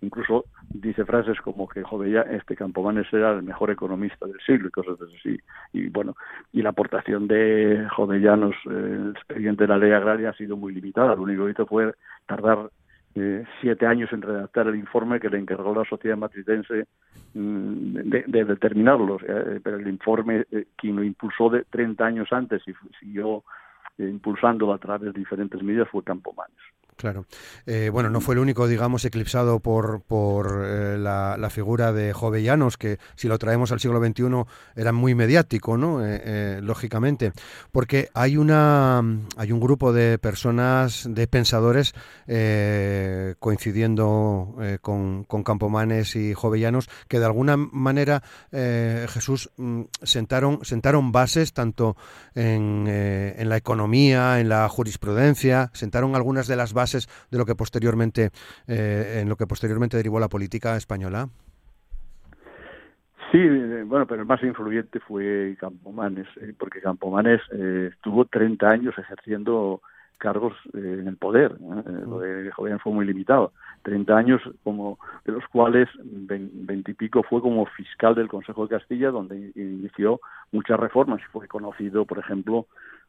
incluso 0.00 0.44
dice 0.68 1.04
frases 1.04 1.40
como 1.40 1.68
que 1.68 1.82
Jovella, 1.82 2.22
este 2.22 2.56
Campomanes 2.56 3.06
era 3.12 3.32
el 3.32 3.42
mejor 3.42 3.70
economista 3.70 4.26
del 4.26 4.38
siglo 4.46 4.68
y 4.68 4.70
cosas 4.70 4.98
así. 5.00 5.38
Y 5.72 5.88
bueno, 5.88 6.14
y 6.52 6.62
la 6.62 6.70
aportación 6.70 7.26
de 7.26 7.86
Jovellanos, 7.94 8.54
eh, 8.66 8.68
el 8.70 9.10
expediente 9.16 9.64
de 9.64 9.68
la 9.68 9.78
ley 9.78 9.92
agraria 9.92 10.30
ha 10.30 10.34
sido 10.34 10.56
muy 10.56 10.72
limitada. 10.72 11.14
Lo 11.14 11.22
único 11.22 11.44
que 11.44 11.52
hizo 11.52 11.66
fue 11.66 11.92
tardar 12.26 12.70
eh, 13.14 13.44
siete 13.60 13.86
años 13.86 14.12
en 14.12 14.22
redactar 14.22 14.68
el 14.68 14.76
informe 14.76 15.20
que 15.20 15.30
le 15.30 15.38
encargó 15.38 15.74
la 15.74 15.84
sociedad 15.84 16.16
matritense 16.16 16.86
mm, 17.34 17.94
de, 18.26 18.44
determinarlos. 18.44 19.22
Eh, 19.26 19.60
pero 19.62 19.76
el 19.76 19.88
informe, 19.88 20.46
quien 20.76 20.96
lo 20.96 21.02
impulsó 21.02 21.50
de 21.50 21.64
30 21.64 22.04
años 22.04 22.32
antes 22.32 22.62
y 22.66 22.72
siguió 23.00 23.42
impulsándolo 23.98 24.74
a 24.74 24.78
través 24.78 25.12
de 25.12 25.18
diferentes 25.18 25.60
medidas 25.60 25.88
fue 25.88 26.04
Campomanes. 26.04 26.56
Claro. 26.98 27.26
Eh, 27.64 27.90
bueno, 27.92 28.10
no 28.10 28.20
fue 28.20 28.34
el 28.34 28.40
único, 28.40 28.66
digamos, 28.66 29.04
eclipsado 29.04 29.60
por, 29.60 30.02
por 30.02 30.64
eh, 30.66 30.98
la, 30.98 31.48
figura 31.48 31.92
de 31.92 32.12
Jovellanos, 32.12 32.76
que 32.76 32.98
si 33.14 33.28
lo 33.28 33.38
traemos 33.38 33.70
al 33.70 33.78
siglo 33.78 34.04
XXI 34.04 34.24
era 34.74 34.90
muy 34.90 35.14
mediático, 35.14 35.76
¿no? 35.76 36.04
Eh, 36.04 36.58
lógicamente. 36.60 37.32
Porque 37.70 38.08
hay, 38.14 38.36
una, 38.36 38.98
hay 39.36 39.52
un 39.52 39.60
grupo 39.60 39.92
de 39.92 40.18
personas, 40.18 41.06
de 41.08 41.28
pensadores, 41.28 41.94
coincidiendo 43.38 44.56
con, 44.82 45.22
con, 45.22 45.44
Campomanes 45.44 46.16
y 46.16 46.34
Jovellanos, 46.34 46.88
que 47.06 47.20
de 47.20 47.26
alguna 47.26 47.56
manera, 47.56 48.24
Jesús, 48.50 49.50
mm, 49.56 49.82
sentaron, 50.02 50.64
sentaron 50.64 51.12
bases 51.12 51.52
tanto 51.52 51.96
en, 52.34 52.88
en 52.88 53.48
la 53.48 53.56
economía, 53.56 54.40
en 54.40 54.48
la 54.48 54.68
jurisprudencia, 54.68 55.70
sentaron 55.74 56.16
algunas 56.16 56.48
de 56.48 56.56
las 56.56 56.72
bases 56.72 56.87
de 56.92 57.38
lo 57.38 57.44
que 57.44 57.54
posteriormente, 57.54 58.30
eh, 58.66 59.20
en 59.22 59.28
lo 59.28 59.36
que 59.36 59.46
posteriormente 59.46 59.96
derivó 59.96 60.20
la 60.20 60.28
política 60.28 60.76
española? 60.76 61.28
Sí, 63.30 63.38
eh, 63.38 63.84
bueno, 63.86 64.06
pero 64.06 64.22
el 64.22 64.26
más 64.26 64.42
influyente 64.42 65.00
fue 65.00 65.56
Campomanes, 65.60 66.26
eh, 66.40 66.54
porque 66.58 66.80
Campomanes 66.80 67.40
estuvo 67.50 68.24
30 68.24 68.68
años 68.68 68.94
ejerciendo 68.98 69.82
cargos 70.16 70.54
en 70.74 71.06
el 71.06 71.16
poder. 71.16 71.56
Lo 71.60 72.18
de 72.18 72.50
Joven 72.50 72.80
fue 72.80 72.92
muy 72.92 73.06
limitado. 73.06 73.52
30 73.82 74.16
años, 74.16 74.42
como 74.64 74.98
de 75.24 75.32
los 75.32 75.46
cuales 75.46 75.88
20 76.02 76.90
y 76.90 76.94
pico 76.94 77.22
fue 77.22 77.40
como 77.40 77.66
fiscal 77.66 78.16
del 78.16 78.26
Consejo 78.28 78.66
de 78.66 78.76
Castilla, 78.76 79.10
donde 79.10 79.52
inició 79.54 80.20
muchas 80.50 80.80
reformas 80.80 81.20
fue 81.30 81.46
conocido, 81.46 82.04
por 82.04 82.18
ejemplo, 82.18 82.66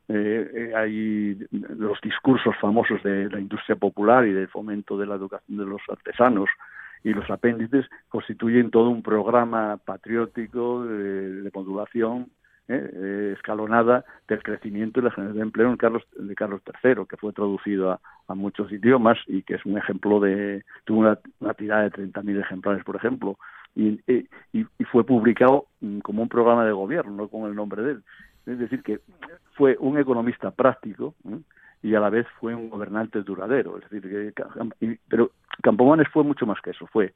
eh, 0.09 0.51
eh, 0.53 0.73
hay 0.75 1.37
los 1.51 2.01
discursos 2.01 2.55
famosos 2.59 3.01
de 3.03 3.29
la 3.29 3.39
industria 3.39 3.75
popular 3.75 4.25
y 4.25 4.33
del 4.33 4.47
fomento 4.47 4.97
de 4.97 5.05
la 5.05 5.15
educación 5.15 5.57
de 5.59 5.65
los 5.65 5.81
artesanos 5.87 6.49
y 7.03 7.13
los 7.13 7.29
apéndices 7.29 7.85
constituyen 8.09 8.71
todo 8.71 8.89
un 8.89 9.03
programa 9.03 9.77
patriótico 9.77 10.83
de, 10.83 11.49
modulación 11.53 12.31
eh, 12.67 12.89
eh, 12.93 13.33
escalonada 13.35 14.03
del 14.27 14.43
crecimiento 14.43 14.99
y 14.99 15.03
la 15.03 15.11
generación 15.11 15.37
de 15.37 15.43
empleo 15.43 15.69
en 15.69 15.77
Carlos, 15.77 16.03
de 16.17 16.35
Carlos 16.35 16.61
III, 16.83 17.05
que 17.07 17.17
fue 17.17 17.31
traducido 17.31 17.91
a, 17.91 17.99
muchos 18.35 18.71
idiomas 18.71 19.17
y 19.27 19.41
que 19.41 19.55
es 19.55 19.65
un 19.65 19.77
ejemplo 19.77 20.19
de, 20.19 20.63
tuvo 20.85 20.99
una, 20.99 21.17
una 21.39 21.53
tirada 21.55 21.83
de 21.83 21.91
30.000 21.91 22.41
ejemplares, 22.41 22.83
por 22.83 22.95
ejemplo, 22.95 23.37
y, 23.75 23.99
y, 24.53 24.65
fue 24.91 25.03
publicado 25.03 25.65
como 26.03 26.21
un 26.21 26.29
programa 26.29 26.65
de 26.65 26.71
gobierno, 26.71 27.11
no 27.11 27.27
con 27.27 27.49
el 27.49 27.55
nombre 27.55 27.81
de 27.83 27.91
él. 27.93 28.03
Es 28.49 28.59
decir, 28.59 28.81
que 28.83 28.99
fue 29.53 29.77
un 29.79 29.97
economista 29.97 30.51
práctico 30.51 31.15
¿eh? 31.29 31.39
y 31.83 31.95
a 31.95 31.99
la 31.99 32.09
vez 32.09 32.27
fue 32.39 32.55
un 32.55 32.69
gobernante 32.69 33.21
duradero. 33.21 33.77
Es 33.77 33.89
decir, 33.89 34.33
que, 34.33 34.93
pero 35.07 35.31
Campomanes 35.61 36.07
fue 36.09 36.23
mucho 36.23 36.45
más 36.45 36.59
que 36.61 36.71
eso. 36.71 36.87
Fue 36.87 37.13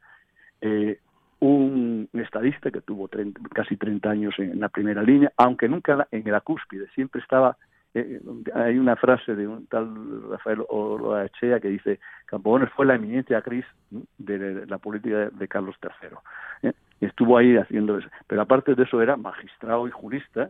eh, 0.61 0.99
un 1.39 2.07
estadista 2.13 2.71
que 2.71 2.81
tuvo 2.81 3.09
casi 3.53 3.75
30 3.75 4.09
años 4.09 4.35
en, 4.37 4.59
la 4.59 4.69
primera 4.69 5.01
línea, 5.03 5.31
aunque 5.37 5.67
nunca 5.67 6.07
en 6.11 6.31
la 6.31 6.41
cúspide, 6.41 6.87
siempre 6.95 7.21
estaba 7.21 7.57
eh, 7.95 8.19
hay 8.55 8.79
una 8.79 8.95
frase 8.95 9.35
de 9.35 9.47
un 9.47 9.67
tal 9.67 10.31
Rafael 10.31 10.63
Oloachea 10.67 11.59
que 11.59 11.67
dice 11.67 11.99
Campomanes 12.25 12.71
fue 12.71 12.87
la 12.87 12.95
eminencia 12.95 13.41
gris 13.41 13.65
de, 14.17 14.65
la 14.65 14.79
política 14.79 15.29
de, 15.29 15.47
Carlos 15.47 15.75
III. 15.83 16.71
Estuvo 17.01 17.37
ahí 17.37 17.55
haciendo 17.55 17.97
eso. 17.97 18.07
Pero 18.25 18.41
aparte 18.41 18.73
de 18.73 18.83
eso 18.83 19.01
era 19.01 19.15
magistrado 19.15 19.87
y 19.87 19.91
jurista 19.91 20.49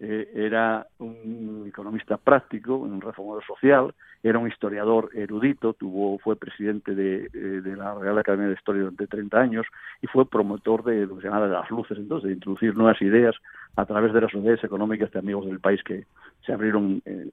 eh, 0.00 0.30
era 0.34 0.86
un 0.98 1.64
economista 1.66 2.16
práctico, 2.16 2.76
un 2.76 3.00
reformador 3.00 3.44
social, 3.44 3.94
era 4.22 4.38
un 4.38 4.48
historiador 4.48 5.10
erudito, 5.14 5.74
tuvo, 5.74 6.18
fue 6.18 6.36
presidente 6.36 6.94
de, 6.94 7.30
eh, 7.32 7.76
la 7.76 7.94
Real 7.94 8.18
Academia 8.18 8.48
de 8.48 8.54
Historia 8.54 8.82
durante 8.82 9.06
30 9.06 9.38
años 9.38 9.66
y 10.02 10.06
fue 10.06 10.28
promotor 10.28 10.82
de 10.84 11.06
lo 11.06 11.16
que 11.16 11.22
se 11.22 11.28
llama 11.28 11.46
de 11.46 11.52
las 11.52 11.70
luces, 11.70 11.98
entonces, 11.98 12.28
de 12.28 12.34
introducir 12.34 12.76
nuevas 12.76 13.00
ideas 13.02 13.34
a 13.76 13.84
través 13.86 14.12
de 14.12 14.20
las 14.20 14.30
sociedades 14.30 14.62
económicas 14.62 15.10
de 15.12 15.18
amigos 15.18 15.46
del 15.46 15.60
país 15.60 15.82
que 15.82 16.06
se 16.44 16.52
abrieron 16.52 17.02
eh, 17.04 17.28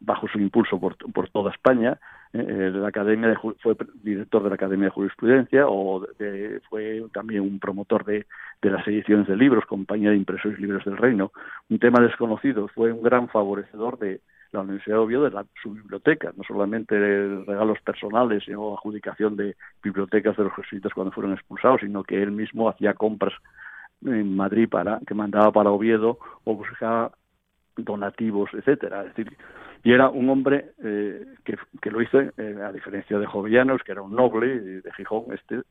bajo 0.00 0.28
su 0.28 0.38
impulso 0.38 0.78
por, 0.78 0.96
toda 1.30 1.50
España. 1.52 1.98
la 2.32 2.88
academia 2.88 3.28
de, 3.28 3.36
fue 3.36 3.76
director 4.02 4.42
de 4.42 4.48
la 4.48 4.56
Academia 4.56 4.86
de 4.86 4.90
Jurisprudencia 4.90 5.66
o 5.66 6.06
fue 6.68 7.02
también 7.12 7.42
un 7.42 7.58
promotor 7.58 8.04
de, 8.04 8.26
de 8.60 8.70
las 8.70 8.86
ediciones 8.86 9.26
de 9.26 9.36
libros, 9.36 9.64
Compañía 9.66 10.10
de 10.10 10.16
Impresores 10.16 10.58
Libres 10.58 10.84
del 10.84 10.96
Reino. 10.96 11.32
Un 11.70 11.78
tema 11.78 12.00
desconocido, 12.00 12.68
fue 12.68 12.92
un 12.92 13.02
gran 13.02 13.28
favorecedor 13.28 13.98
de 13.98 14.20
la 14.52 14.60
Universidad 14.60 15.06
de 15.06 15.30
de 15.30 15.44
su 15.62 15.72
biblioteca, 15.72 16.32
no 16.36 16.44
solamente 16.44 16.96
regalos 17.46 17.80
personales 17.80 18.44
o 18.56 18.74
adjudicación 18.74 19.36
de 19.36 19.56
bibliotecas 19.82 20.36
de 20.36 20.44
los 20.44 20.54
jesuitas 20.54 20.92
cuando 20.94 21.12
fueron 21.12 21.32
expulsados, 21.32 21.80
sino 21.80 22.04
que 22.04 22.22
él 22.22 22.30
mismo 22.30 22.68
hacía 22.68 22.94
compras 22.94 23.34
en 24.04 24.36
Madrid 24.36 24.68
para 24.68 25.00
que 25.06 25.14
mandaba 25.14 25.52
para 25.52 25.70
Oviedo 25.70 26.18
o 26.44 26.54
buscaba 26.54 27.12
donativos, 27.76 28.50
etcétera. 28.54 29.04
Decir, 29.04 29.36
y 29.82 29.92
era 29.92 30.08
un 30.08 30.28
hombre 30.30 30.72
eh, 30.82 31.24
que, 31.44 31.56
que, 31.80 31.90
lo 31.90 32.02
hizo, 32.02 32.20
eh, 32.20 32.32
a 32.64 32.72
diferencia 32.72 33.18
de 33.18 33.26
Jovellanos, 33.26 33.82
que 33.82 33.92
era 33.92 34.02
un 34.02 34.14
noble 34.16 34.60
de 34.80 34.92
Gijón, 34.92 35.32
este 35.32 35.62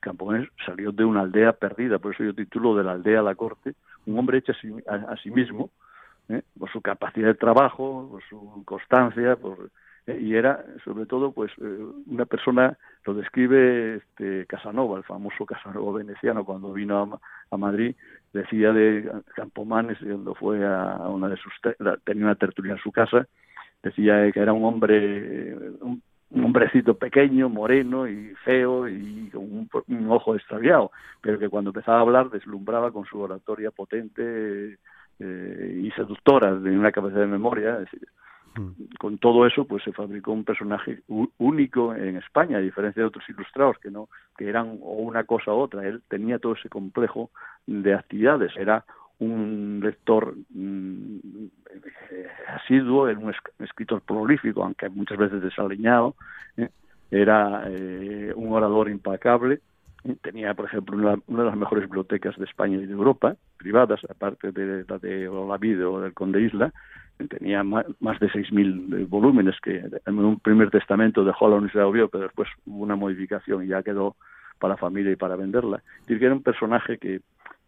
Campomanes 0.00 0.48
salió 0.64 0.92
de 0.92 1.04
una 1.04 1.22
aldea 1.22 1.52
perdida, 1.52 1.98
por 1.98 2.14
eso 2.14 2.24
yo 2.24 2.34
titulo 2.34 2.76
de 2.76 2.84
la 2.84 2.92
aldea 2.92 3.20
a 3.20 3.22
la 3.22 3.34
corte, 3.34 3.74
un 4.06 4.18
hombre 4.18 4.38
hecho 4.38 4.52
a 4.52 5.16
sí, 5.16 5.30
mismo, 5.30 5.70
¿eh? 6.28 6.42
por 6.58 6.70
su 6.70 6.80
capacidad 6.80 7.28
de 7.28 7.34
trabajo, 7.34 8.08
por 8.10 8.22
su 8.24 8.62
constancia, 8.64 9.36
por, 9.36 9.70
¿eh? 10.08 10.18
y 10.20 10.34
era 10.34 10.64
sobre 10.84 11.06
todo 11.06 11.32
pues 11.32 11.52
eh, 11.60 11.86
una 12.06 12.24
persona, 12.24 12.76
lo 13.04 13.14
describe 13.14 13.96
este 13.96 14.46
Casanova, 14.46 14.98
el 14.98 15.04
famoso 15.04 15.46
Casanova 15.46 15.98
veneciano, 15.98 16.44
cuando 16.44 16.72
vino 16.72 17.20
a, 17.50 17.56
Madrid, 17.56 17.94
decía 18.32 18.72
de 18.72 19.10
Campomanes, 19.34 19.98
cuando 19.98 20.34
fue 20.34 20.66
a, 20.66 21.08
una 21.08 21.28
de 21.28 21.36
sus, 21.36 21.52
tenía 22.04 22.24
una 22.24 22.34
tertulia 22.34 22.72
en 22.72 22.78
su 22.78 22.90
casa, 22.90 23.26
decía 23.82 24.30
que 24.32 24.40
era 24.40 24.52
un 24.52 24.64
hombre, 24.64 25.56
un 25.80 26.02
un 26.30 26.44
hombrecito 26.44 26.94
pequeño, 26.94 27.48
moreno 27.48 28.06
y 28.06 28.34
feo 28.44 28.88
y 28.88 29.30
con 29.30 29.68
un, 29.86 30.10
ojo 30.10 30.34
extraviado, 30.34 30.90
pero 31.22 31.38
que 31.38 31.48
cuando 31.48 31.70
empezaba 31.70 31.98
a 31.98 32.02
hablar 32.02 32.30
deslumbraba 32.30 32.92
con 32.92 33.06
su 33.06 33.18
oratoria 33.18 33.70
potente 33.70 34.78
eh, 35.20 35.80
y 35.82 35.90
seductora 35.92 36.54
de 36.54 36.78
una 36.78 36.92
capacidad 36.92 37.20
de 37.20 37.26
memoria. 37.26 37.78
Con 38.98 39.18
todo 39.18 39.46
eso, 39.46 39.64
pues 39.64 39.82
se 39.84 39.92
fabricó 39.92 40.32
un 40.32 40.44
personaje 40.44 41.02
único 41.38 41.94
en 41.94 42.16
España, 42.16 42.58
a 42.58 42.60
diferencia 42.60 43.02
de 43.02 43.08
otros 43.08 43.28
ilustrados 43.28 43.78
que 43.78 43.90
no, 43.90 44.08
que 44.36 44.48
eran 44.48 44.78
o 44.82 44.94
una 44.94 45.24
cosa 45.24 45.52
u 45.52 45.58
otra. 45.58 45.86
Él 45.86 46.02
tenía 46.08 46.38
todo 46.38 46.54
ese 46.54 46.68
complejo 46.68 47.30
de 47.66 47.94
actividades. 47.94 48.56
Era 48.56 48.84
un 49.18 49.80
lector 49.82 50.34
mm, 50.50 51.18
asiduo, 52.48 53.08
era 53.08 53.18
un 53.18 53.34
escritor 53.58 54.00
prolífico, 54.02 54.62
aunque 54.62 54.88
muchas 54.88 55.18
veces 55.18 55.42
desaliñado, 55.42 56.14
¿eh? 56.56 56.68
era 57.10 57.64
eh, 57.66 58.32
un 58.34 58.52
orador 58.52 58.88
impecable, 58.88 59.60
tenía, 60.22 60.54
por 60.54 60.66
ejemplo, 60.66 60.96
una, 60.96 61.42
de 61.42 61.48
las 61.50 61.56
mejores 61.56 61.84
bibliotecas 61.84 62.36
de 62.36 62.44
España 62.44 62.76
y 62.76 62.86
de 62.86 62.92
Europa, 62.92 63.36
privadas, 63.56 64.00
aparte 64.08 64.52
de 64.52 64.84
la 64.88 64.98
de 64.98 65.28
Olavide 65.28 65.84
o 65.84 66.00
del 66.00 66.14
Conde 66.14 66.42
Isla, 66.42 66.72
tenía 67.26 67.64
más, 67.64 67.86
de 67.86 68.28
6.000 68.28 69.08
volúmenes 69.08 69.56
que 69.60 69.82
en 70.06 70.18
un 70.18 70.38
primer 70.38 70.70
testamento 70.70 71.24
dejó 71.24 71.46
a 71.46 71.50
la 71.50 71.56
Universidad 71.56 71.84
de 71.84 71.88
Oviedo, 71.88 72.08
pero 72.08 72.24
después 72.24 72.48
hubo 72.66 72.82
una 72.82 72.96
modificación 72.96 73.64
y 73.64 73.68
ya 73.68 73.82
quedó 73.82 74.16
para 74.58 74.74
la 74.74 74.78
familia 74.78 75.12
y 75.12 75.16
para 75.16 75.36
venderla. 75.36 75.82
Es 76.06 76.18
que 76.18 76.24
era 76.24 76.34
un 76.34 76.42
personaje 76.42 76.98
que, 76.98 77.20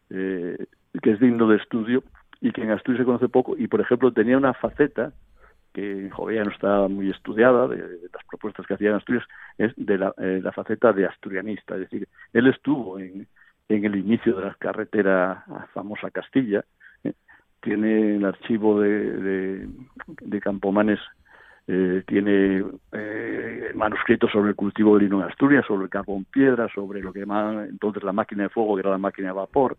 que 0.08 1.10
es 1.10 1.20
digno 1.20 1.48
de 1.48 1.56
estudio 1.56 2.04
y 2.40 2.52
que 2.52 2.62
en 2.62 2.70
Asturias 2.70 3.00
se 3.00 3.04
conoce 3.04 3.28
poco 3.28 3.56
y, 3.56 3.66
por 3.66 3.80
ejemplo, 3.80 4.12
tenía 4.12 4.36
una 4.36 4.54
faceta 4.54 5.12
que 5.72 6.06
en 6.06 6.10
no 6.10 6.50
estaba 6.50 6.88
muy 6.88 7.10
estudiada, 7.10 7.68
de, 7.68 7.76
las 7.76 8.24
propuestas 8.28 8.66
que 8.66 8.74
hacía 8.74 8.90
en 8.90 8.96
Asturias, 8.96 9.24
es 9.56 9.72
de 9.76 9.98
la, 9.98 10.12
eh, 10.18 10.40
la, 10.42 10.52
faceta 10.52 10.92
de 10.92 11.06
asturianista. 11.06 11.74
Es 11.74 11.82
decir, 11.82 12.08
él 12.32 12.48
estuvo 12.48 12.98
en, 12.98 13.28
en 13.68 13.84
el 13.84 13.94
inicio 13.96 14.34
de 14.34 14.46
la 14.46 14.54
carretera 14.54 15.44
famosa 15.72 16.10
Castilla, 16.10 16.60
¿eh? 16.60 16.64
Tiene 17.60 18.16
el 18.16 18.24
archivo 18.24 18.80
de, 18.80 19.66
de, 20.20 20.40
Campomanes 20.40 20.98
eh, 21.66 22.02
tiene 22.06 22.64
eh, 22.92 23.70
manuscritos 23.74 24.30
sobre 24.32 24.50
el 24.50 24.56
cultivo 24.56 24.96
de 24.96 25.04
lino 25.04 25.20
en 25.20 25.28
Asturias, 25.28 25.64
sobre 25.66 25.84
el 25.84 25.90
carbón 25.90 26.24
piedra, 26.24 26.68
sobre 26.74 27.00
lo 27.00 27.12
que 27.12 27.20
llamaban 27.20 27.68
entonces 27.68 28.02
la 28.02 28.12
máquina 28.12 28.44
de 28.44 28.48
fuego, 28.48 28.74
que 28.74 28.80
era 28.80 28.90
la 28.90 28.98
máquina 28.98 29.28
de 29.28 29.34
vapor, 29.34 29.76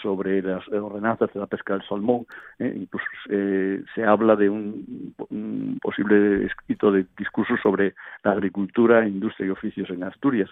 sobre 0.00 0.42
las 0.42 0.66
ordenanzas 0.68 1.32
de 1.32 1.40
la 1.40 1.46
pesca 1.46 1.74
del 1.74 1.86
salmón. 1.86 2.26
¿eh? 2.58 2.72
incluso 2.76 3.04
se 3.28 4.04
habla 4.04 4.36
de 4.36 4.48
un, 4.48 5.78
posible 5.80 6.46
escrito 6.46 6.90
de 6.90 7.06
discursos 7.16 7.58
sobre 7.62 7.94
la 8.24 8.32
agricultura, 8.32 9.06
industria 9.06 9.46
y 9.46 9.50
oficios 9.50 9.90
en 9.90 10.04
Asturias. 10.04 10.50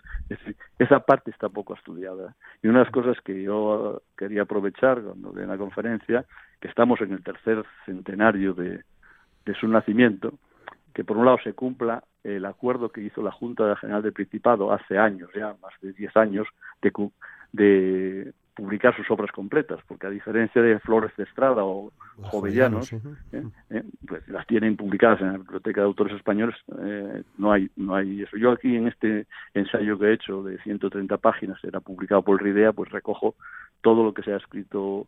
esa 0.78 1.00
parte 1.00 1.30
está 1.30 1.48
poco 1.48 1.74
estudiada. 1.74 2.34
Y 2.62 2.68
una 2.68 2.80
de 2.80 2.84
las 2.84 2.92
cosas 2.92 3.20
que 3.22 3.42
yo 3.42 4.02
quería 4.16 4.42
aprovechar 4.42 5.02
cuando 5.02 5.32
de 5.32 5.46
la 5.46 5.58
conferencia, 5.58 6.24
que 6.60 6.68
estamos 6.68 7.00
en 7.00 7.12
el 7.12 7.22
tercer 7.22 7.64
centenario 7.86 8.54
de, 8.54 8.82
su 9.58 9.66
nacimiento, 9.66 10.34
que 10.94 11.02
por 11.02 11.16
un 11.16 11.24
lado 11.24 11.38
se 11.42 11.54
cumpla 11.54 12.04
el 12.22 12.44
acuerdo 12.44 12.90
que 12.90 13.00
hizo 13.00 13.20
la 13.20 13.32
Junta 13.32 13.74
General 13.76 14.02
del 14.02 14.12
Principado 14.12 14.72
hace 14.72 14.96
años, 14.96 15.28
ya 15.34 15.56
más 15.60 15.72
de 15.80 15.92
10 15.92 16.16
años, 16.16 16.46
de, 16.80 16.92
de 17.52 18.32
publicar 18.60 18.94
sus 18.94 19.10
obras 19.10 19.32
completas, 19.32 19.80
porque 19.88 20.06
a 20.06 20.10
diferencia 20.10 20.60
de 20.60 20.78
Flores 20.80 21.10
de 21.16 21.24
Estrada 21.24 21.64
o 21.64 21.90
Jovellanos, 22.24 22.92
¿eh? 22.92 23.00
¿eh? 23.70 23.82
pues 24.06 24.28
las 24.28 24.46
tienen 24.46 24.76
publicadas 24.76 25.22
en 25.22 25.32
la 25.32 25.38
Biblioteca 25.38 25.80
de 25.80 25.86
Autores 25.86 26.14
Españoles, 26.14 26.56
eh, 26.82 27.22
no 27.38 27.52
hay 27.52 27.70
no 27.76 27.94
hay 27.94 28.22
eso. 28.22 28.36
Yo 28.36 28.50
aquí 28.50 28.76
en 28.76 28.88
este 28.88 29.26
ensayo 29.54 29.98
que 29.98 30.06
he 30.08 30.12
hecho 30.12 30.42
de 30.42 30.58
130 30.58 31.16
páginas, 31.16 31.58
era 31.64 31.80
publicado 31.80 32.20
por 32.22 32.42
Ridea, 32.42 32.74
pues 32.74 32.90
recojo 32.90 33.34
todo 33.80 34.04
lo 34.04 34.12
que 34.12 34.22
se 34.22 34.34
ha 34.34 34.36
escrito 34.36 35.06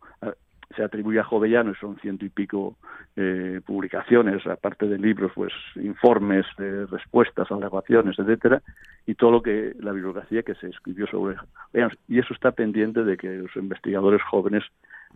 se 0.72 0.82
atribuye 0.82 1.20
a 1.20 1.24
Jovellano 1.24 1.72
y 1.72 1.74
son 1.76 1.98
ciento 2.00 2.24
y 2.24 2.28
pico 2.28 2.76
eh, 3.16 3.60
publicaciones, 3.64 4.46
aparte 4.46 4.86
de 4.86 4.98
libros, 4.98 5.32
pues 5.34 5.52
informes, 5.76 6.46
de 6.58 6.86
respuestas, 6.86 7.50
alegaciones, 7.50 8.18
etcétera, 8.18 8.62
y 9.06 9.14
todo 9.14 9.30
lo 9.30 9.42
que 9.42 9.74
la 9.80 9.92
bibliografía 9.92 10.42
que 10.42 10.54
se 10.54 10.68
escribió 10.68 11.06
sobre 11.06 11.36
y 12.08 12.18
eso 12.18 12.34
está 12.34 12.52
pendiente 12.52 13.04
de 13.04 13.16
que 13.16 13.28
los 13.28 13.56
investigadores 13.56 14.22
jóvenes 14.22 14.62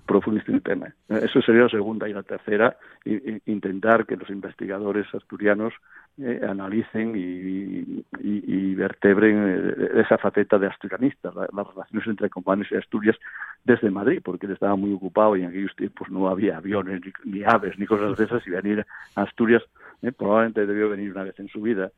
profundicen 0.06 0.50
en 0.50 0.56
el 0.56 0.62
tema. 0.62 0.94
Eso 1.08 1.42
sería 1.42 1.62
la 1.62 1.68
segunda 1.68 2.08
y 2.08 2.12
la 2.12 2.22
tercera, 2.22 2.76
intentar 3.04 4.06
que 4.06 4.16
los 4.16 4.30
investigadores 4.30 5.06
asturianos 5.14 5.74
eh, 6.18 6.40
analicen 6.48 7.14
y, 7.14 8.04
y, 8.20 8.74
vertebren 8.74 9.74
eh, 9.76 10.00
esa 10.00 10.16
faceta 10.16 10.58
de 10.58 10.66
asturianista, 10.66 11.30
las 11.34 11.66
relaciones 11.66 12.08
entre 12.08 12.30
Companes 12.30 12.70
y 12.70 12.76
Asturias 12.76 13.16
desde 13.64 13.90
Madrid, 13.90 14.22
porque 14.24 14.46
él 14.46 14.52
estaba 14.52 14.76
muy 14.76 14.92
ocupado 14.94 15.36
y 15.36 15.42
en 15.42 15.48
aquellos 15.48 15.76
tiempos 15.76 16.08
no 16.08 16.28
había 16.28 16.56
aviones, 16.56 17.02
ni, 17.24 17.44
aves, 17.44 17.78
ni 17.78 17.84
cosas 17.84 18.16
de 18.16 18.24
esas, 18.24 18.46
y 18.46 18.50
venir 18.50 18.86
a 19.14 19.22
Asturias 19.22 19.62
eh, 20.02 20.12
probablemente 20.12 20.66
debió 20.66 20.88
venir 20.88 21.10
una 21.10 21.24
vez 21.24 21.38
en 21.38 21.48
su 21.48 21.60
vida. 21.60 21.90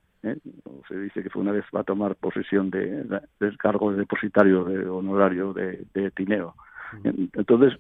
Se 0.89 0.99
dice 0.99 1.23
que 1.23 1.31
fue 1.31 1.43
una 1.43 1.53
vez 1.53 1.65
va 1.75 1.81
a 1.81 1.85
tomar 1.85 2.17
posesión 2.17 2.71
de, 2.71 3.05
del 3.39 3.57
cargo 3.57 3.93
de 3.93 3.99
depositario 3.99 4.65
de 4.65 4.89
honorario 4.89 5.53
de 5.53 6.11
Tineo. 6.11 6.57
Entonces, 7.05 7.79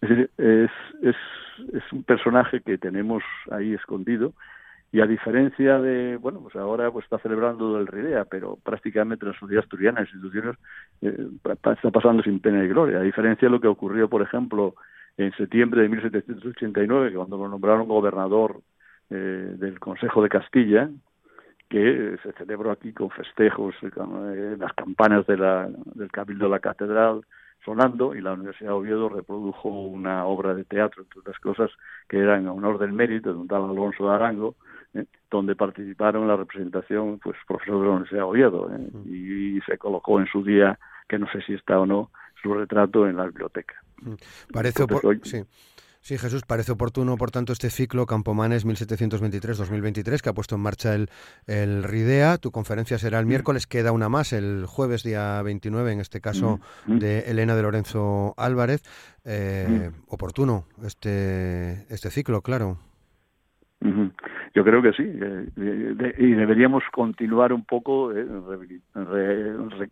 es, 0.00 0.70
es, 1.02 1.16
un 1.92 2.02
personaje 2.04 2.60
que 2.60 2.78
tenemos 2.78 3.22
ahí 3.50 3.74
escondido 3.74 4.32
y 4.92 5.00
a 5.00 5.06
diferencia 5.06 5.78
de, 5.78 6.16
bueno, 6.16 6.40
pues 6.40 6.56
ahora 6.56 6.90
pues 6.90 7.04
está 7.04 7.18
celebrando 7.18 7.78
el 7.78 7.86
RIDEA, 7.86 8.24
pero 8.24 8.56
prácticamente 8.56 9.26
la 9.26 9.38
sociedad 9.38 9.62
asturiana, 9.62 10.00
instituciones, 10.00 10.56
eh, 11.00 11.28
está 11.44 11.90
pasando 11.90 12.22
sin 12.22 12.40
pena 12.40 12.64
y 12.64 12.68
gloria. 12.68 12.98
A 12.98 13.02
diferencia 13.02 13.46
de 13.46 13.52
lo 13.52 13.60
que 13.60 13.68
ocurrió, 13.68 14.08
por 14.08 14.22
ejemplo, 14.22 14.74
en 15.16 15.32
septiembre 15.32 15.82
de 15.82 15.88
1789, 15.90 17.12
cuando 17.14 17.36
lo 17.36 17.48
nombraron 17.48 17.86
gobernador 17.86 18.60
eh, 19.10 19.54
del 19.56 19.78
Consejo 19.78 20.22
de 20.22 20.28
Castilla, 20.28 20.88
que 21.68 22.16
se 22.24 22.32
celebró 22.32 22.72
aquí 22.72 22.92
con 22.92 23.10
festejos, 23.10 23.76
con, 23.94 24.34
eh, 24.34 24.56
las 24.58 24.72
campanas 24.72 25.24
de 25.26 25.36
la, 25.36 25.68
del 25.94 26.10
Cabildo 26.10 26.46
de 26.46 26.50
la 26.50 26.58
Catedral, 26.58 27.22
sonando 27.64 28.14
y 28.14 28.20
la 28.20 28.32
Universidad 28.32 28.70
de 28.70 28.76
Oviedo 28.76 29.08
reprodujo 29.08 29.68
una 29.68 30.24
obra 30.24 30.54
de 30.54 30.64
teatro, 30.64 31.02
entre 31.02 31.20
otras 31.20 31.38
cosas, 31.38 31.70
que 32.08 32.18
era 32.18 32.38
en 32.38 32.48
honor 32.48 32.78
del 32.78 32.92
mérito 32.92 33.32
de 33.32 33.38
un 33.38 33.48
tal 33.48 33.64
Alonso 33.64 34.08
de 34.08 34.14
Arango, 34.14 34.56
¿eh? 34.94 35.04
donde 35.30 35.56
participaron 35.56 36.22
en 36.22 36.28
la 36.28 36.36
representación 36.36 37.18
pues 37.18 37.36
profesor 37.46 37.80
de 37.80 37.84
la 37.84 37.90
Universidad 37.90 38.20
de 38.20 38.24
Oviedo 38.24 38.70
¿eh? 38.74 38.90
y, 39.06 39.60
se 39.62 39.78
colocó 39.78 40.20
en 40.20 40.26
su 40.26 40.42
día, 40.42 40.78
que 41.08 41.18
no 41.18 41.30
sé 41.30 41.42
si 41.42 41.54
está 41.54 41.78
o 41.78 41.86
no, 41.86 42.10
su 42.42 42.54
retrato 42.54 43.06
en 43.06 43.16
la 43.16 43.26
biblioteca. 43.26 43.74
Parece 44.52 44.84
sí. 45.22 45.44
Sí, 46.02 46.16
Jesús, 46.16 46.42
parece 46.46 46.72
oportuno, 46.72 47.16
por 47.18 47.30
tanto, 47.30 47.52
este 47.52 47.68
ciclo 47.68 48.06
Campomanes 48.06 48.66
1723-2023 48.66 50.20
que 50.22 50.28
ha 50.30 50.32
puesto 50.32 50.54
en 50.54 50.62
marcha 50.62 50.94
el, 50.94 51.10
el 51.46 51.84
RIDEA. 51.84 52.38
Tu 52.38 52.50
conferencia 52.50 52.96
será 52.96 53.18
el 53.18 53.26
mm. 53.26 53.28
miércoles, 53.28 53.66
queda 53.66 53.92
una 53.92 54.08
más, 54.08 54.32
el 54.32 54.64
jueves 54.66 55.02
día 55.02 55.42
29, 55.42 55.92
en 55.92 56.00
este 56.00 56.22
caso 56.22 56.58
mm, 56.86 56.94
mm. 56.94 56.98
de 56.98 57.18
Elena 57.30 57.54
de 57.54 57.62
Lorenzo 57.62 58.34
Álvarez. 58.38 58.82
Eh, 59.26 59.90
oportuno 60.08 60.64
este, 60.82 61.84
este 61.90 62.10
ciclo, 62.10 62.40
claro. 62.40 62.78
Yo 64.54 64.64
creo 64.64 64.82
que 64.82 64.92
sí, 64.92 65.02
y 65.04 66.32
deberíamos 66.32 66.82
continuar 66.92 67.52
un 67.52 67.64
poco 67.64 68.12
eh, 68.12 68.26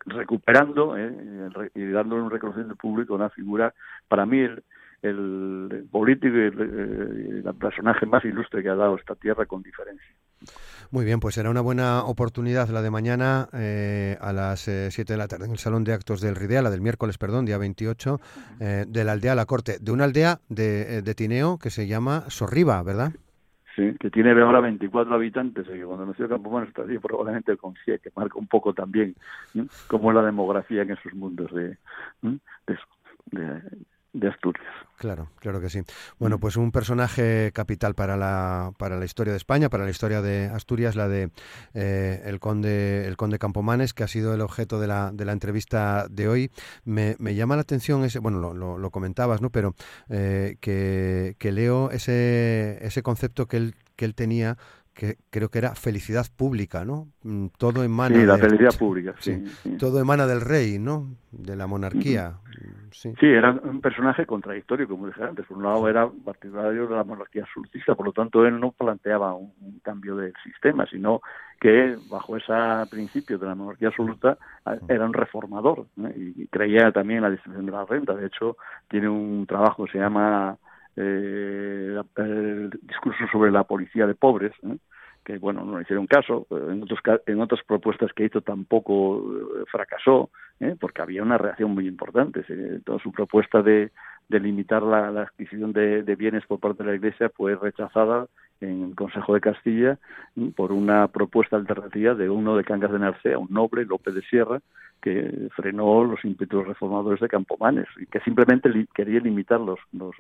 recuperando 0.07 0.97
eh, 0.99 1.71
y 1.75 1.87
dándole 1.87 2.23
un 2.23 2.31
reconocimiento 2.31 2.77
público 2.77 3.15
a 3.15 3.17
una 3.17 3.31
figura, 3.31 3.73
para 4.09 4.27
mí, 4.27 4.41
el, 4.41 4.63
el 5.03 5.87
político 5.91 6.37
y 6.37 6.41
el, 6.41 7.45
personaje 7.61 8.07
más 8.07 8.25
ilustre 8.25 8.63
que 8.63 8.69
ha 8.69 8.75
dado 8.75 8.97
esta 8.97 9.15
tierra 9.15 9.47
con 9.47 9.63
diferencia. 9.63 10.07
Muy 10.91 11.05
bien, 11.05 11.21
pues 11.21 11.35
será 11.35 11.51
una 11.51 11.61
buena 11.61 12.05
oportunidad 12.05 12.69
la 12.69 12.83
de 12.83 12.91
mañana 12.91 13.49
eh, 13.53 14.17
a 14.21 14.33
las 14.33 14.61
7 14.61 15.13
de 15.13 15.17
la 15.17 15.29
tarde 15.29 15.47
en 15.47 15.53
el 15.53 15.59
Salón 15.59 15.85
de 15.85 15.93
Actos 15.93 16.21
del 16.21 16.37
Ridea, 16.37 16.63
la 16.63 16.71
del 16.71 16.81
miércoles, 16.81 17.19
perdón, 17.19 17.47
día 17.47 17.59
28, 17.59 18.21
de 18.59 19.05
la 19.05 19.13
aldea 19.13 19.35
La 19.35 19.47
Corte, 19.47 19.79
de 19.81 19.93
una 19.93 20.05
aldea 20.05 20.41
de, 20.49 21.03
de 21.03 21.15
Tineo 21.15 21.59
que 21.59 21.71
se 21.71 21.87
llama 21.87 22.25
Sorriba, 22.29 22.83
¿verdad? 22.83 23.13
que 24.01 24.11
tiene 24.11 24.33
ahora 24.41 24.61
24 24.61 25.15
habitantes, 25.15 25.67
y 25.69 25.73
que 25.73 25.85
cuando 25.85 26.07
nació 26.07 26.29
Campomanes 26.29 26.71
estaría 26.71 26.99
probablemente 27.01 27.57
con 27.57 27.75
7, 27.85 28.01
que 28.03 28.11
marca 28.17 28.39
un 28.39 28.49
poco 28.49 28.75
también 28.75 29.15
cómo 29.87 30.11
es 30.11 30.17
la 30.17 30.25
demografía 30.25 30.83
en 30.83 30.91
esos 30.91 31.15
mundos 31.15 31.53
de, 31.53 31.77
de, 32.23 32.41
de 33.31 33.63
Asturias. 34.29 34.67
Claro, 34.97 35.31
claro 35.39 35.61
que 35.61 35.69
sí. 35.69 35.81
Bueno, 36.19 36.41
pues 36.41 36.57
un 36.57 36.73
personaje 36.73 37.53
capital 37.55 37.95
para 37.95 38.17
la, 38.17 38.73
para 38.79 38.97
la 38.97 39.05
historia 39.05 39.33
de 39.33 39.37
España, 39.37 39.69
para 39.69 39.85
la 39.85 39.91
historia 39.91 40.23
de 40.23 40.47
Asturias, 40.47 40.97
la 40.97 41.09
de 41.09 41.31
eh, 41.75 42.23
el 42.25 42.41
conde 42.41 43.07
el 43.07 43.17
conde 43.17 43.39
Campomanes, 43.39 43.95
que 43.95 44.03
ha 44.03 44.09
sido 44.09 44.35
el 44.35 44.41
objeto 44.41 44.81
de 44.81 44.89
la, 44.89 45.13
de 45.13 45.25
la 45.25 45.33
entrevista 45.33 46.07
de 46.11 46.29
hoy. 46.29 46.51
Me, 46.85 47.15
me 47.19 47.35
llama 47.35 47.55
la 47.55 47.63
atención 47.63 48.05
ese, 48.05 48.19
bueno, 48.19 48.53
lo, 48.53 48.79
lo, 48.79 48.91
comentabas, 48.91 49.41
¿no? 49.41 49.51
Pero 49.51 49.75
eh, 50.09 50.57
que, 50.61 51.37
que 51.39 51.53
leo 51.53 51.91
ese, 51.91 52.79
ese 52.81 53.03
concepto 53.03 53.47
que 53.47 53.59
él, 53.59 53.75
que 53.95 54.05
él 54.05 54.15
tenía 54.15 54.57
que 54.99 55.15
creo 55.31 55.49
que 55.49 55.59
era 55.59 55.77
felicidad 55.77 56.27
pública, 56.37 56.85
¿no? 56.85 57.07
Mm, 57.23 57.47
todo 57.57 57.85
emana 57.85 58.17
sí, 58.17 58.27
la 58.27 58.37
felicidad 58.37 58.77
pública, 58.77 59.15
sí, 59.21 59.45
Todo 59.79 60.01
emana 60.01 60.27
del 60.27 60.41
rey, 60.41 60.81
¿no? 60.81 61.15
De 61.31 61.55
la 61.55 61.69
monarquía. 61.69 62.39
Sí. 62.91 63.13
era 63.21 63.53
un 63.53 63.81
personaje 63.81 64.27
contradictorio, 64.27 64.89
como 64.89 65.07
dije 65.07 65.23
antes. 65.23 65.47
Por 65.47 65.59
un 65.59 65.63
lado 65.63 65.89
era 65.89 66.11
partidario 66.25 66.89
de 66.89 66.97
la 66.97 67.05
monarquía 67.05 67.45
absolutista, 67.45 67.95
por 67.95 68.07
lo 68.07 68.13
tanto 68.13 68.45
él 68.45 68.59
no 68.59 68.73
planteaba 68.73 69.35
un, 69.35 69.53
cambio 69.85 70.17
del 70.17 70.33
sistema, 70.43 70.85
sino 70.87 71.21
que 71.61 71.97
bajo 72.11 72.37
ese 72.37 72.53
principio 72.91 73.39
de 73.39 73.47
la 73.47 73.55
monarquía 73.55 73.89
absoluta 73.89 74.37
era 74.89 75.07
un 75.07 75.13
reformador 75.13 75.87
y 76.17 76.49
creía 76.49 76.91
también 76.91 77.19
en 77.19 77.23
la 77.23 77.31
distribución 77.31 77.67
de 77.67 77.73
la 77.73 77.85
renta. 77.85 78.17
De 78.17 78.27
hecho, 78.27 78.57
tiene 78.89 79.09
un 79.09 79.47
trabajo 79.47 79.85
que 79.85 79.93
se 79.93 79.99
llama 79.99 80.59
eh, 81.01 82.03
el 82.17 82.71
discurso 82.83 83.25
sobre 83.31 83.53
la 83.53 83.65
policía 83.65 84.07
de 84.07 84.15
pobres, 84.15 84.53
¿eh? 84.65 84.79
que 85.25 85.39
bueno, 85.39 85.65
no 85.65 85.81
hicieron 85.81 86.07
caso, 86.07 86.47
en, 86.51 86.83
otros, 86.83 87.01
en 87.27 87.41
otras 87.41 87.63
propuestas 87.65 88.13
que 88.15 88.25
hizo 88.25 88.41
tampoco 88.41 89.19
eh, 89.19 89.65
fracasó, 89.71 90.31
¿eh? 90.59 90.75
porque 90.81 91.03
había 91.03 91.23
una 91.23 91.39
reacción 91.39 91.71
muy 91.73 91.87
importante. 91.87 92.45
toda 92.85 92.99
su 92.99 93.13
propuesta 93.13 93.63
de, 93.63 93.91
de 94.29 94.41
limitar 94.41 94.83
la, 94.83 95.09
adquisición 95.09 95.73
de, 95.73 96.03
bienes 96.17 96.45
por 96.47 96.61
parte 96.61 96.83
de 96.83 96.91
la 96.91 96.97
Iglesia 96.97 97.31
fue 97.35 97.55
rechazada 97.55 98.27
en 98.61 98.83
el 98.83 98.95
Consejo 98.95 99.35
de 99.35 99.41
Castilla 99.41 99.99
por 100.57 100.73
una 100.73 101.09
propuesta 101.09 101.57
alternativa 101.57 102.15
de 102.15 102.29
uno 102.29 102.57
de 102.57 102.65
Cangas 102.65 102.93
de 102.93 102.99
Narcea, 102.99 103.39
un 103.39 103.49
noble, 103.51 103.85
López 103.85 104.15
de 104.15 104.23
Sierra, 104.23 104.61
que 105.01 105.49
frenó 105.55 106.05
los 106.05 106.25
ímpetus 106.25 106.67
reformadores 106.67 107.21
de 107.21 107.29
Campomanes 107.29 107.87
y 107.99 108.07
que 108.07 108.21
simplemente 108.21 108.71
quería 108.95 109.21
limitar 109.21 109.61
los, 109.61 109.79
los, 109.93 110.15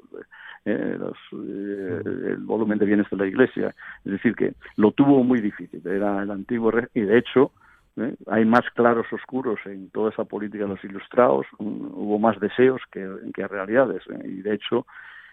eh, 0.64 0.96
eh, 0.96 2.02
el 2.04 2.38
volumen 2.38 2.78
de 2.78 2.86
bienes 2.86 3.10
de 3.10 3.16
la 3.16 3.26
Iglesia. 3.26 3.74
Es 4.04 4.12
decir, 4.12 4.34
que 4.36 4.54
lo 4.76 4.92
tuvo 4.92 5.24
muy 5.24 5.40
difícil. 5.40 5.82
Era 5.84 6.22
el 6.22 6.30
antiguo 6.30 6.72
y 6.94 7.00
de 7.00 7.18
hecho 7.18 7.50
¿eh? 7.96 8.14
hay 8.28 8.44
más 8.44 8.62
claros 8.74 9.06
oscuros 9.12 9.58
en 9.64 9.90
toda 9.90 10.10
esa 10.10 10.24
política 10.24 10.64
de 10.64 10.70
los 10.70 10.84
ilustrados. 10.84 11.46
hubo 11.58 12.18
más 12.18 12.38
deseos 12.38 12.80
que, 12.92 13.08
que 13.34 13.48
realidades 13.48 14.02
y 14.24 14.42
de 14.42 14.54
hecho 14.54 14.86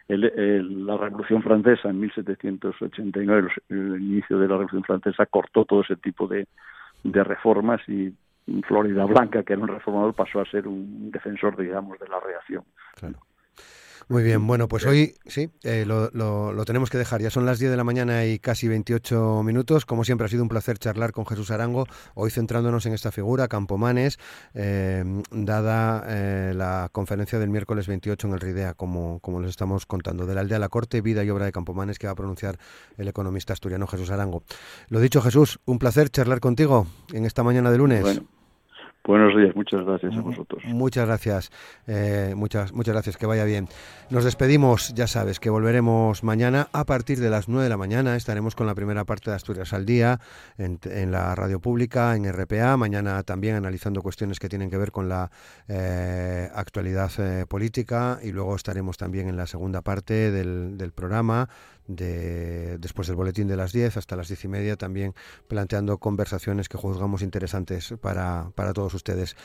el, 0.08 0.86
la 0.86 0.98
Revolución 0.98 1.42
Francesa 1.42 1.90
en 1.90 2.00
1789, 2.00 3.50
el 3.70 4.02
inicio 4.02 4.38
de 4.38 4.48
la 4.48 4.54
Revolución 4.54 4.84
Francesa, 4.84 5.26
cortó 5.26 5.66
todo 5.66 5.82
ese 5.82 5.96
tipo 5.96 6.28
de, 6.28 6.48
de 7.04 7.24
reformas 7.24 7.82
y 7.88 8.14
Florida 8.68 9.06
Blanca, 9.06 9.44
que 9.44 9.54
era 9.54 9.62
un 9.62 9.68
reformador, 9.68 10.14
pasó 10.14 10.40
a 10.40 10.46
ser 10.46 10.68
un 10.68 11.10
defensor, 11.12 11.58
digamos, 11.58 12.00
de 12.00 12.08
la 12.08 12.20
reacción. 12.20 12.64
Muy 14.08 14.22
bien, 14.22 14.46
bueno, 14.46 14.68
pues 14.68 14.86
hoy 14.86 15.16
sí, 15.26 15.50
eh, 15.64 15.84
lo, 15.88 16.12
lo, 16.12 16.66
tenemos 16.66 16.92
que 16.92 17.00
dejar. 17.00 17.22
Ya 17.22 17.32
son 17.32 17.48
las 17.48 17.58
10 17.58 17.72
de 17.72 17.78
la 17.78 17.84
mañana 17.84 18.24
y 18.26 18.38
casi 18.38 18.68
28 18.68 19.42
minutos. 19.44 19.88
Como 19.88 20.04
siempre, 20.04 20.26
ha 20.26 20.28
sido 20.28 20.44
un 20.44 20.50
placer 20.50 20.78
charlar 20.78 21.12
con 21.12 21.26
Jesús 21.26 21.50
Arango, 21.50 21.88
hoy 22.14 22.30
centrándonos 22.30 22.86
en 22.86 22.94
esta 22.94 23.12
figura, 23.12 23.48
Campomanes, 23.48 24.20
eh, 24.54 25.04
dada 25.32 26.04
eh, 26.08 26.54
la 26.56 26.90
conferencia 26.92 27.40
del 27.40 27.50
miércoles 27.50 27.88
28 27.88 28.28
en 28.28 28.34
el 28.34 28.40
RIDEA, 28.42 28.76
como, 28.76 29.20
como 29.22 29.42
les 29.42 29.50
estamos 29.50 29.88
contando, 29.88 30.28
de 30.28 30.36
la 30.36 30.42
aldea 30.42 30.58
a 30.58 30.60
la 30.60 30.70
corte, 30.70 31.02
vida 31.02 31.24
y 31.24 31.32
obra 31.32 31.46
de 31.46 31.52
Campomanes, 31.52 31.98
que 31.98 32.06
va 32.06 32.14
a 32.14 32.16
pronunciar 32.16 32.60
el 32.98 33.08
economista 33.08 33.54
asturiano 33.54 33.88
Jesús 33.88 34.12
Arango. 34.12 34.44
Lo 34.88 35.00
dicho, 35.00 35.20
Jesús, 35.20 35.60
un 35.66 35.80
placer 35.80 36.12
charlar 36.12 36.42
contigo 36.42 36.86
en 37.12 37.26
esta 37.26 37.42
mañana 37.42 37.72
de 37.72 37.78
lunes. 37.80 38.22
Buenos 39.08 39.36
días, 39.36 39.56
muchas 39.56 39.86
gracias 39.86 40.18
a 40.18 40.22
vosotros. 40.22 40.64
Muchas 40.66 41.06
gracias, 41.06 41.52
eh, 41.86 42.34
muchas, 42.36 42.74
muchas 42.74 42.94
gracias, 42.94 43.18
que 43.18 43.28
vaya 43.28 43.44
bien. 43.44 43.68
Nos 44.10 44.24
despedimos, 44.24 44.96
ya 44.96 45.06
sabes, 45.06 45.40
que 45.40 45.52
volveremos 45.52 46.24
mañana 46.24 46.70
a 46.74 46.86
partir 46.86 47.20
de 47.20 47.30
las 47.30 47.48
9 47.48 47.66
de 47.66 47.70
la 47.70 47.78
mañana. 47.78 48.16
Estaremos 48.16 48.56
con 48.56 48.66
la 48.66 48.74
primera 48.74 49.06
parte 49.06 49.30
de 49.30 49.36
Asturias 49.36 49.74
al 49.74 49.86
día 49.86 50.20
en, 50.58 51.12
la 51.12 51.36
radio 51.36 51.60
pública, 51.60 52.16
en 52.16 52.32
RPA. 52.32 52.78
Mañana 52.78 53.22
también 53.22 53.56
analizando 53.56 54.02
cuestiones 54.02 54.40
que 54.40 54.50
tienen 54.50 54.72
que 54.72 54.78
ver 54.78 54.92
con 54.92 55.08
la 55.08 55.30
eh, 55.68 56.50
actualidad 56.56 57.12
eh, 57.20 57.46
política 57.48 58.18
y 58.24 58.32
luego 58.32 58.56
estaremos 58.56 58.98
también 58.98 59.30
en 59.30 59.38
la 59.38 59.46
segunda 59.46 59.82
parte 59.84 60.32
del, 60.32 60.80
del 60.80 60.94
programa 60.94 61.48
de, 61.88 62.78
después 62.78 63.08
del 63.08 63.16
boletín 63.16 63.48
de 63.48 63.58
las 63.58 63.72
10 63.72 63.98
hasta 63.98 64.16
las 64.16 64.28
10 64.28 64.46
y 64.46 64.48
media, 64.48 64.76
también 64.76 65.14
planteando 65.48 65.98
conversaciones 65.98 66.70
que 66.70 66.78
juzgamos 66.78 67.22
interesantes 67.22 67.94
para, 68.02 68.52
para 68.56 68.74
todos 68.74 68.94
ustedes. 68.94 69.36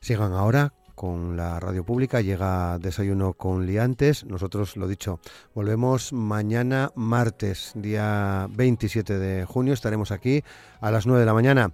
Sigan 0.00 0.32
ahora 0.32 0.72
con 0.96 1.36
la 1.36 1.60
radio 1.60 1.84
pública, 1.84 2.20
llega 2.20 2.78
Desayuno 2.78 3.34
con 3.34 3.66
Liantes. 3.66 4.24
Nosotros, 4.24 4.76
lo 4.76 4.88
dicho, 4.88 5.20
volvemos 5.54 6.12
mañana 6.12 6.90
martes, 6.96 7.72
día 7.76 8.48
27 8.50 9.18
de 9.18 9.44
junio. 9.44 9.74
Estaremos 9.74 10.10
aquí 10.10 10.42
a 10.80 10.90
las 10.90 11.06
9 11.06 11.20
de 11.20 11.26
la 11.26 11.34
mañana. 11.34 11.72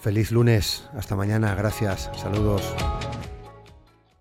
Feliz 0.00 0.32
lunes. 0.32 0.88
Hasta 0.94 1.16
mañana. 1.16 1.54
Gracias. 1.54 2.10
Saludos. 2.16 2.62